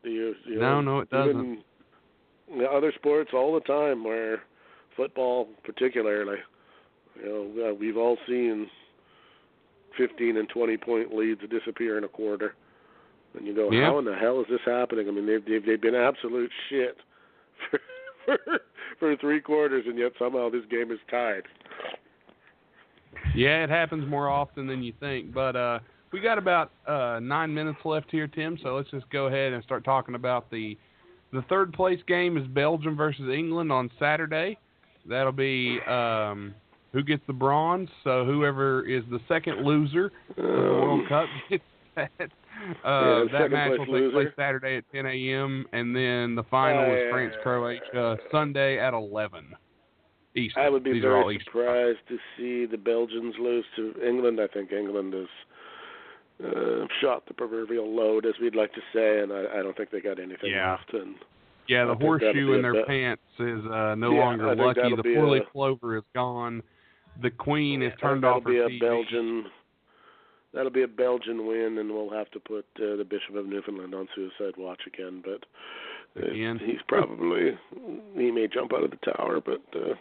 [0.04, 1.64] Do you, you No, know, no, it doesn't.
[2.70, 4.44] Other sports all the time, where
[4.98, 6.38] football particularly,
[7.16, 8.68] you know, uh, we've all seen
[9.98, 12.56] fifteen and twenty point leads disappear in a quarter,
[13.38, 13.86] and you go, Yeah.
[13.86, 15.08] how in the hell is this happening?
[15.08, 16.98] I mean, they've they've, they've been absolute shit
[17.72, 17.80] for,
[18.26, 18.38] for
[19.00, 21.44] for three quarters, and yet somehow this game is tied.
[23.36, 25.34] Yeah, it happens more often than you think.
[25.34, 25.80] But uh,
[26.12, 28.58] we got about uh, nine minutes left here, Tim.
[28.62, 30.78] So let's just go ahead and start talking about the
[31.32, 34.58] the third place game is Belgium versus England on Saturday.
[35.08, 36.54] That'll be um,
[36.92, 37.90] who gets the bronze.
[38.04, 41.64] So whoever is the second loser of the World Cup gets
[41.96, 42.12] that.
[42.84, 44.12] Uh, the that match will take loser.
[44.12, 45.66] place Saturday at 10 a.m.
[45.74, 49.54] and then the final is France Croatia Sunday at 11
[50.36, 50.64] Eastern.
[50.64, 54.40] I would be These very surprised to see the Belgians lose to England.
[54.42, 55.28] I think England has
[56.44, 59.92] uh, shot the proverbial load, as we'd like to say, and I, I don't think
[59.92, 60.72] they got anything Yeah.
[60.72, 60.94] left.
[60.94, 61.16] And
[61.68, 62.88] Yeah, the I think that'll horseshoe in their bet.
[62.88, 64.96] pants is uh, no Yeah, longer lucky.
[64.96, 66.64] The four-leaf clover is gone.
[67.22, 68.80] The queen is I think turned off her be a TV.
[68.80, 69.46] Belgian.
[70.54, 73.94] That'll be a Belgian win, and we'll have to put uh, the Bishop of Newfoundland
[73.96, 75.24] on suicide watch again.
[75.24, 75.46] But
[76.22, 76.60] uh, Again?
[76.64, 77.58] he's probably
[78.16, 79.94] he may jump out of the tower, but uh,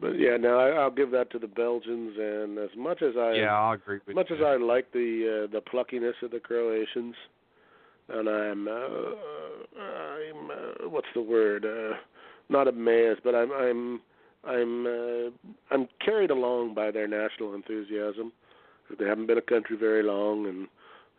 [0.00, 2.16] but yeah, no, I, I'll give that to the Belgians.
[2.18, 4.36] And as much as I Yeah, I'll agree with much you.
[4.36, 7.14] as I like the uh, the pluckiness of the Croatians,
[8.08, 11.64] and I'm uh, I'm uh, what's the word?
[11.64, 11.96] Uh,
[12.48, 14.00] not amazed, but I'm I'm
[14.44, 15.30] I'm uh,
[15.70, 18.32] I'm carried along by their national enthusiasm.
[18.98, 20.66] They haven't been a country very long and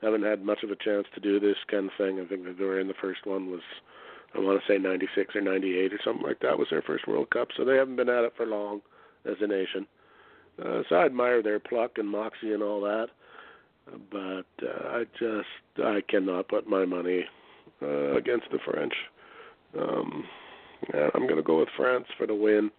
[0.02, 2.20] haven't had much of a chance to do this kind of thing.
[2.20, 3.62] I think that they were in the first one was
[4.36, 7.30] I want to say 96 or 98 or something like that was their first World
[7.32, 7.50] Cup.
[7.58, 8.82] So they haven't been at it for long
[9.26, 9.86] as a nation.
[10.64, 13.08] Uh, so I admire their pluck and moxie and all that,
[14.12, 17.26] but uh, I just I cannot put my money
[17.82, 18.94] uh, against the French.
[19.80, 20.26] Um,
[20.94, 22.70] yeah, I'm going to go with France for the win.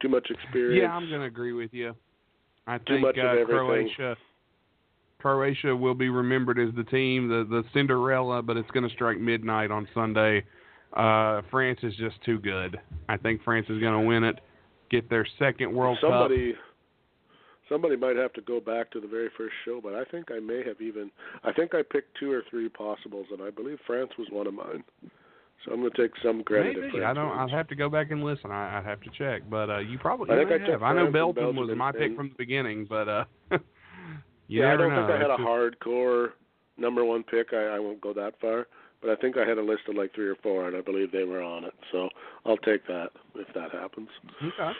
[0.00, 0.82] Too much experience.
[0.82, 1.94] Yeah, I'm going to agree with you.
[2.66, 3.46] I Too think uh, everything.
[3.46, 4.16] Croatia
[5.20, 9.18] Croatia will be remembered as the team, the the Cinderella, but it's going to strike
[9.18, 10.44] midnight on Sunday.
[10.92, 12.80] Uh, France is just too good.
[13.08, 14.40] I think France is going to win it,
[14.90, 16.10] get their second World Cup.
[16.10, 16.54] somebody
[17.68, 20.40] somebody might have to go back to the very first show, but I think I
[20.40, 21.10] may have even
[21.44, 24.54] I think I picked two or three possibles, and I believe France was one of
[24.54, 24.84] mine.
[25.64, 26.76] So I'm going to take some credit.
[26.80, 27.36] Maybe I don't.
[27.38, 28.50] I'd have to go back and listen.
[28.50, 30.82] I, I'd have to check, but uh, you probably I think I have.
[30.82, 33.24] I know Belgium, Belgium was my pick from the beginning, but uh,
[34.48, 35.06] you yeah, I don't know.
[35.06, 36.28] think I had a hardcore
[36.78, 37.48] number one pick.
[37.52, 38.68] I, I won't go that far,
[39.00, 41.12] but I think I had a list of like three or four, and I believe
[41.12, 41.74] they were on it.
[41.92, 42.08] So
[42.44, 44.08] I'll take that if that happens.
[44.42, 44.72] Okay.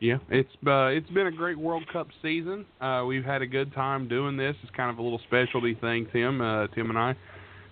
[0.00, 2.66] Yeah, it's uh, it's been a great World Cup season.
[2.80, 4.54] Uh, we've had a good time doing this.
[4.62, 6.40] It's kind of a little specialty thing, Tim.
[6.40, 7.14] Uh, Tim and I.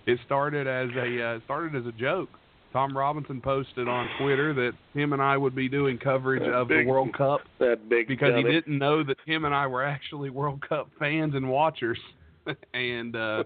[0.07, 2.29] It started as a uh, started as a joke.
[2.73, 6.67] Tom Robinson posted on Twitter that Tim and I would be doing coverage That of
[6.67, 9.83] big- the World Cup That big because he didn't know that Tim and I were
[9.83, 11.99] actually World Cup fans and watchers.
[12.73, 13.43] and uh,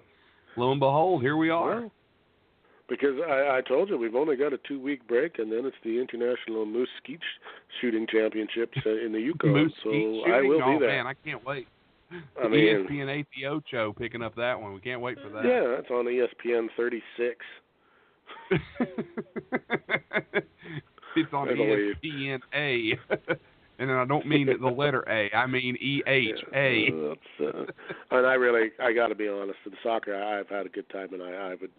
[0.59, 1.81] lo and behold, here we are.
[1.81, 1.91] Well,
[2.89, 5.75] Because I, I told you we've only got a two week break, and then it's
[5.83, 7.39] the International Moose Skeet sh-
[7.81, 9.51] Shooting Championships uh, in the Yukon.
[9.51, 10.49] Moose so Skeet I shooting?
[10.49, 10.89] will oh, be there.
[10.89, 11.67] man, I can't wait.
[12.43, 14.73] I mean- ESPN ATO show picking up that one.
[14.73, 15.45] We can't wait for that.
[15.45, 17.45] Yeah, that's on ESPN 36.
[21.15, 21.47] it's on.
[21.47, 22.97] ESPN A.
[23.79, 25.29] and I don't mean the letter A.
[25.35, 26.91] I mean E H A.
[28.11, 29.59] And I really, I got to be honest.
[29.65, 31.71] In soccer, I- I've had a good time, and I, I would,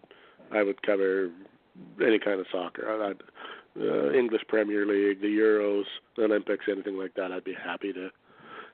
[0.53, 1.30] I would cover
[2.05, 2.88] any kind of soccer.
[2.90, 3.22] I, I'd,
[3.80, 5.84] uh, English Premier League, the Euros,
[6.16, 7.30] the Olympics, anything like that.
[7.32, 8.11] I'd be happy to,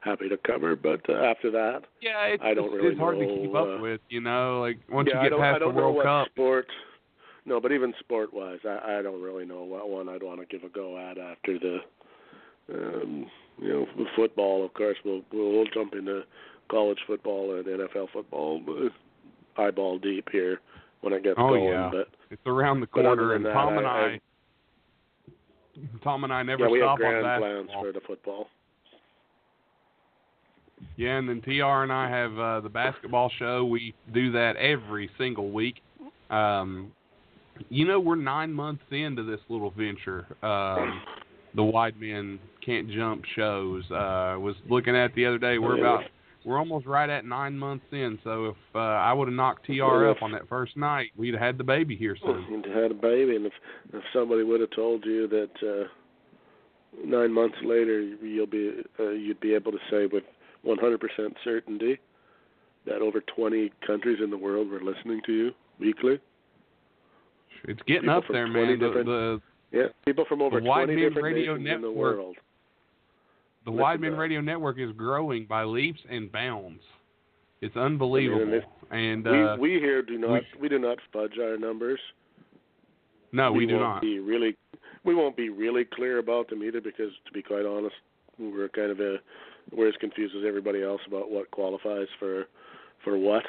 [0.00, 0.74] happy to cover.
[0.76, 3.68] But uh, after that, Yeah, it's, I don't it's, really it's hard to keep up
[3.78, 4.60] uh, with, you know.
[4.60, 6.66] Like once yeah, you get past I don't the World know what Cup, sport.
[7.44, 10.64] No, but even sport-wise, I, I don't really know what one I'd want to give
[10.64, 11.78] a go at after the,
[12.72, 13.26] um,
[13.60, 14.64] you know, with football.
[14.64, 16.22] Of course, we'll we'll jump into
[16.70, 18.60] college football and NFL football,
[19.56, 20.60] eyeball deep here
[21.00, 21.64] when it gets Oh, going.
[21.64, 21.90] yeah.
[21.92, 24.20] But it's around the corner, and that, Tom and I- I,
[26.02, 27.64] Tom and I never yeah, we have stop on grand basketball.
[27.66, 28.48] plans for the football.
[30.96, 33.64] Yeah, and then TR and I have uh, the basketball show.
[33.64, 35.76] We do that every single week.
[36.30, 36.92] Um,
[37.70, 40.26] you know, we're nine months into this little venture.
[40.42, 41.00] Um,
[41.54, 43.84] the Wide Men Can't Jump shows.
[43.90, 45.58] Uh, was looking at the other day.
[45.58, 46.02] We're about
[46.44, 48.18] we're almost right at nine months in.
[48.22, 51.42] So if uh, I would have knocked TR up on that first night, we'd have
[51.42, 52.44] had the baby here soon.
[52.52, 53.52] And had a baby, and if
[53.92, 55.88] if somebody would have told you that uh,
[57.04, 60.24] nine months later you'll be uh, you'd be able to say with
[60.64, 60.98] 100%
[61.44, 61.98] certainty
[62.86, 66.20] that over 20 countries in the world were listening to you weekly.
[67.64, 68.78] It's getting People up there, man.
[68.78, 69.42] The, the
[69.72, 72.36] Yeah, people from over The 20 different Radio nations in the world.
[73.66, 74.20] The Listen Wide Men to it.
[74.20, 76.80] Radio Network is growing by leaps and bounds.
[77.60, 78.54] It's unbelievable.
[78.54, 81.98] it- and uh, we we here do not we, do not fudge our numbers.
[83.32, 84.00] no, we, do won't not.
[84.02, 84.56] Be really,
[85.04, 87.96] we won't be really clear about them either because, to be quite honest,
[88.38, 89.16] we're kind of a
[89.72, 92.44] we're as confused as everybody else about what qualifies for
[93.02, 93.42] for what.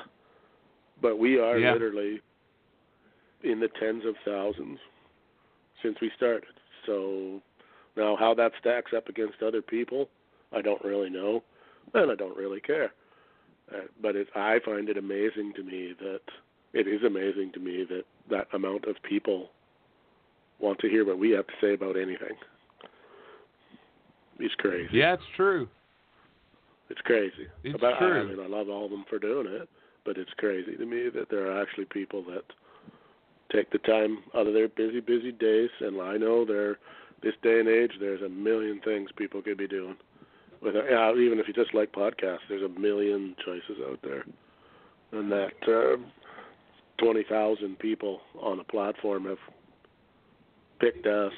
[1.00, 1.74] But we are Yeah.
[1.74, 2.20] literally
[3.44, 4.80] in the tens of thousands
[5.84, 6.46] since we started.
[6.88, 7.40] So
[7.98, 10.10] now how that stacks up against other people,
[10.54, 11.44] I don't really know,
[11.94, 12.94] and I don't really care.
[13.74, 16.22] Uh, but it, I find it amazing to me that
[16.74, 19.50] it is amazing to me that that amount of people
[20.60, 22.36] want to hear what we have to say about anything.
[24.40, 24.90] It's crazy.
[24.94, 25.68] Yeah, it's true.
[26.90, 27.48] It's crazy.
[27.64, 29.68] It's but I, I mean, I love all of them for doing it,
[30.06, 32.44] but it's crazy to me that there are actually people that
[33.52, 35.70] take the time out of their busy, busy days.
[35.82, 36.78] And I know there,
[37.24, 39.96] this day and age, there's a million things people could be doing.
[40.62, 44.26] With yeah, even if you just like podcasts, there's a million choices out there,
[45.12, 45.98] and that uh,
[46.98, 49.38] twenty thousand people on a platform have
[50.80, 51.34] picked us.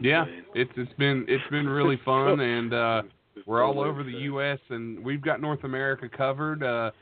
[0.00, 0.24] Yeah,
[0.54, 3.02] it's it's been it's been really fun, and uh,
[3.46, 4.12] we're all over the.
[4.12, 4.60] U.S.
[4.68, 6.62] and we've got North America covered.
[6.62, 6.92] Uh,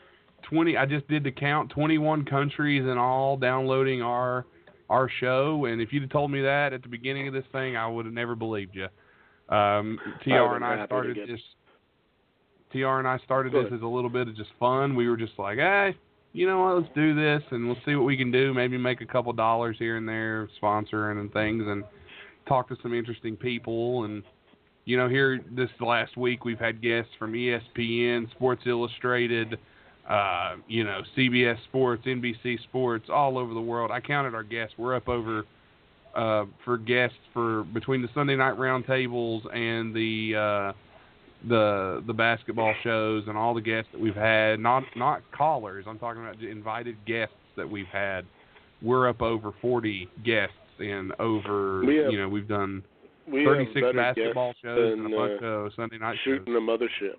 [0.42, 1.70] Twenty, I just did the count.
[1.70, 4.46] Twenty-one countries in all downloading our
[4.92, 5.64] our show.
[5.64, 8.04] And if you'd have told me that at the beginning of this thing, I would
[8.04, 8.88] have never believed you.
[9.48, 11.40] Um, TR and I started this.
[12.72, 14.94] TR and I started this as a little bit of just fun.
[14.94, 15.96] We were just like, hey,
[16.32, 16.82] you know what?
[16.82, 18.54] Let's do this and we'll see what we can do.
[18.54, 21.84] Maybe make a couple dollars here and there, sponsoring and things, and
[22.48, 24.04] talk to some interesting people.
[24.04, 24.22] And
[24.84, 29.58] you know, here this last week we've had guests from ESPN, Sports Illustrated,
[30.08, 33.90] uh, you know, CBS Sports, NBC Sports, all over the world.
[33.90, 34.74] I counted our guests.
[34.76, 35.44] We're up over
[36.14, 40.72] uh, for guests for between the Sunday night roundtables and the uh,
[41.48, 44.60] the the basketball shows and all the guests that we've had.
[44.60, 45.84] Not not callers.
[45.88, 48.24] I'm talking about invited guests that we've had.
[48.82, 51.84] We're up over 40 guests and over.
[51.84, 52.82] We have- you know, we've done
[53.28, 56.38] We 36 basketball shows and a bunch uh, of Sunday night shows.
[56.38, 57.16] shooting a mothership.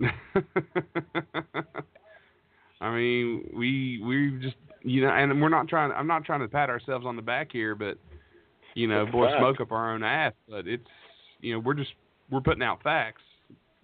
[2.80, 5.90] I mean, we we just you know, and we're not trying.
[5.92, 7.98] I'm not trying to pat ourselves on the back here, but
[8.74, 9.40] you know, That's boy, fact.
[9.40, 10.32] smoke up our own ass.
[10.48, 10.86] But it's
[11.40, 11.90] you know, we're just
[12.30, 13.22] we're putting out facts.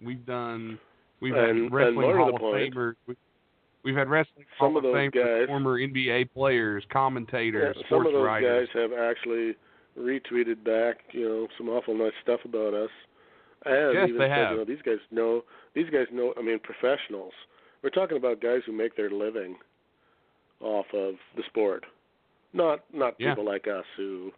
[0.01, 0.79] We've done.
[1.21, 2.95] We've And- had wrestling Hall of point, Famers.
[3.07, 3.15] We-
[3.83, 8.03] We've had wrestling some Hall of of Famers, guys- former NBA players, commentators, Yeah, some
[8.05, 8.67] of those writers.
[8.73, 9.55] guys have actually
[9.95, 12.89] retweeted back, you know, some awful nice stuff about us.
[13.65, 14.51] And Yes, even they said, have.
[14.51, 15.43] you know, these guys know
[15.73, 17.33] these guys know I mean professionals.
[17.83, 19.55] We're talking about guys who make their living
[20.61, 21.85] off of the sport.
[22.53, 23.31] Not not Yeah.
[23.31, 24.31] people like us who,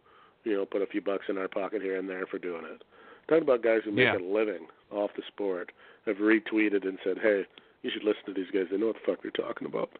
[0.44, 2.82] you know, put a few bucks in our pocket here and there for doing it.
[3.28, 4.16] Talking about guys who make Yeah.
[4.16, 5.70] a living off the sport
[6.06, 7.46] have retweeted and said, Hey,
[7.82, 8.66] you should listen to these guys.
[8.70, 9.90] They know what the fuck they're talking about.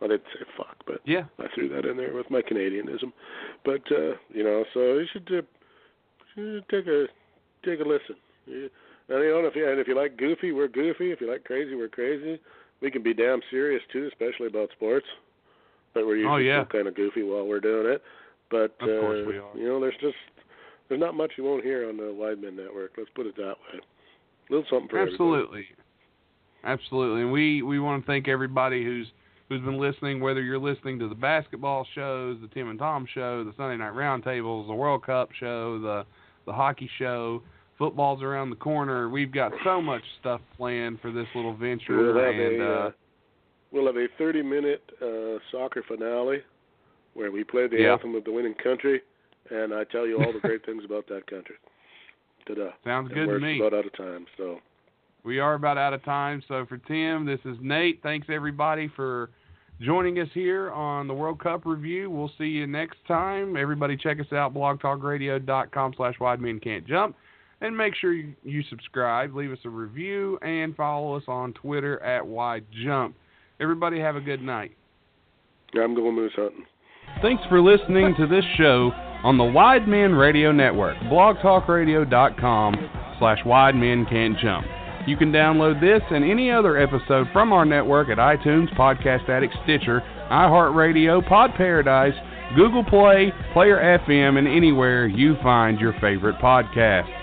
[0.00, 1.24] I didn't say fuck, but Yeah.
[1.38, 3.12] I threw that in there with my Canadianism.
[3.64, 5.42] But uh, you know, so you should uh,
[6.36, 7.06] you should take a
[7.64, 8.16] take a listen.
[8.46, 8.70] And
[9.08, 11.10] you know, if you and if you like goofy, we're goofy.
[11.12, 12.40] If you like crazy, we're crazy.
[12.80, 15.06] We can be damn serious too, especially about sports.
[15.94, 16.64] But we're usually Oh, yeah.
[16.64, 18.02] still kind of goofy while we're doing it.
[18.50, 19.56] But Of course uh, we are.
[19.56, 20.16] you know, there's just
[20.88, 22.92] there's not much you won't hear on the Wide Men Network.
[22.96, 23.80] Let's put it that way.
[23.80, 25.14] A little something for everybody.
[25.14, 25.64] Absolutely.
[26.64, 27.22] Absolutely.
[27.22, 29.06] And we, we want to thank everybody who's
[29.48, 33.44] who's been listening, whether you're listening to the basketball shows, the Tim and Tom show,
[33.44, 36.06] the Sunday night roundtables, the World Cup show, the
[36.46, 37.42] the hockey show,
[37.82, 39.08] football's around the corner.
[39.08, 42.74] We've got so much stuff planned for this little venture We'll have and a uh,
[42.86, 42.90] uh,
[43.72, 46.38] we'll have a 30 minute uh, soccer finale
[47.14, 47.94] where we play the Yeah.
[47.94, 49.02] anthem of the winning country,
[49.50, 51.56] and I tell you all the great things about that country.
[52.46, 52.70] Ta-da.
[52.84, 53.58] sounds And good to me.
[53.58, 54.60] about out of time, so
[55.24, 56.40] We are about out of time.
[56.46, 58.00] So for Tim, this is Nate.
[58.04, 59.30] Thanks everybody for
[59.80, 62.10] joining us here on the World Cup review.
[62.10, 63.56] We'll see you next time.
[63.56, 67.16] Everybody check us out, blogtalkradio.com slash wide men can't jump.
[67.62, 72.02] And make sure you, you subscribe, leave us a review, and follow us on Twitter
[72.02, 73.14] at Wide Jump.
[73.60, 74.72] Everybody have a good night.
[75.72, 76.64] I'm going moose hunting.
[77.22, 78.90] Thanks for listening to this show
[79.22, 82.74] on the Wide Men Radio Network, blogtalkradio.com
[83.20, 84.66] slash Wide Men Can't Jump.
[85.06, 89.54] You can download this and any other episode from our network at iTunes, Podcast Addict,
[89.62, 90.00] Stitcher,
[90.32, 92.14] iHeartRadio, Pod Paradise,
[92.56, 93.76] Google Play, Player
[94.08, 97.21] FM, and anywhere you find your favorite podcast.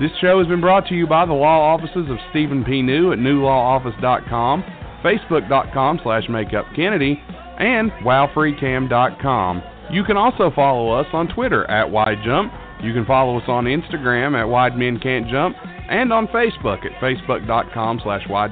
[0.00, 2.82] This show has been brought to you by the law offices of Stephen P.
[2.82, 4.62] New at newlawoffice.com,
[5.02, 7.16] facebook.com slash makeupkennedy,
[7.58, 9.62] and wowfreecam.com.
[9.90, 12.84] You can also follow us on Twitter at WideJump.
[12.84, 15.56] You can follow us on Instagram at Wide Men Can't Jump
[15.88, 18.50] and on Facebook at facebook.com slash Wide.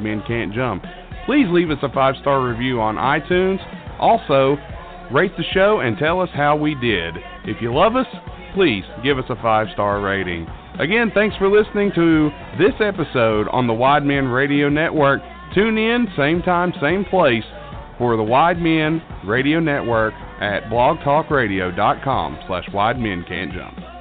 [1.27, 3.59] Please leave us a five-star review on iTunes.
[3.99, 4.57] Also,
[5.13, 7.17] rate the show and tell us how we did.
[7.45, 8.07] If you love us,
[8.55, 10.47] please give us a five-star rating.
[10.79, 15.20] Again, thanks for listening to this episode on the Wide Men Radio Network.
[15.55, 17.45] Tune in, same time, same place,
[17.97, 23.94] for the Wide Men Radio Network at blogtalkradio.com slash Wide Men Can't Jump.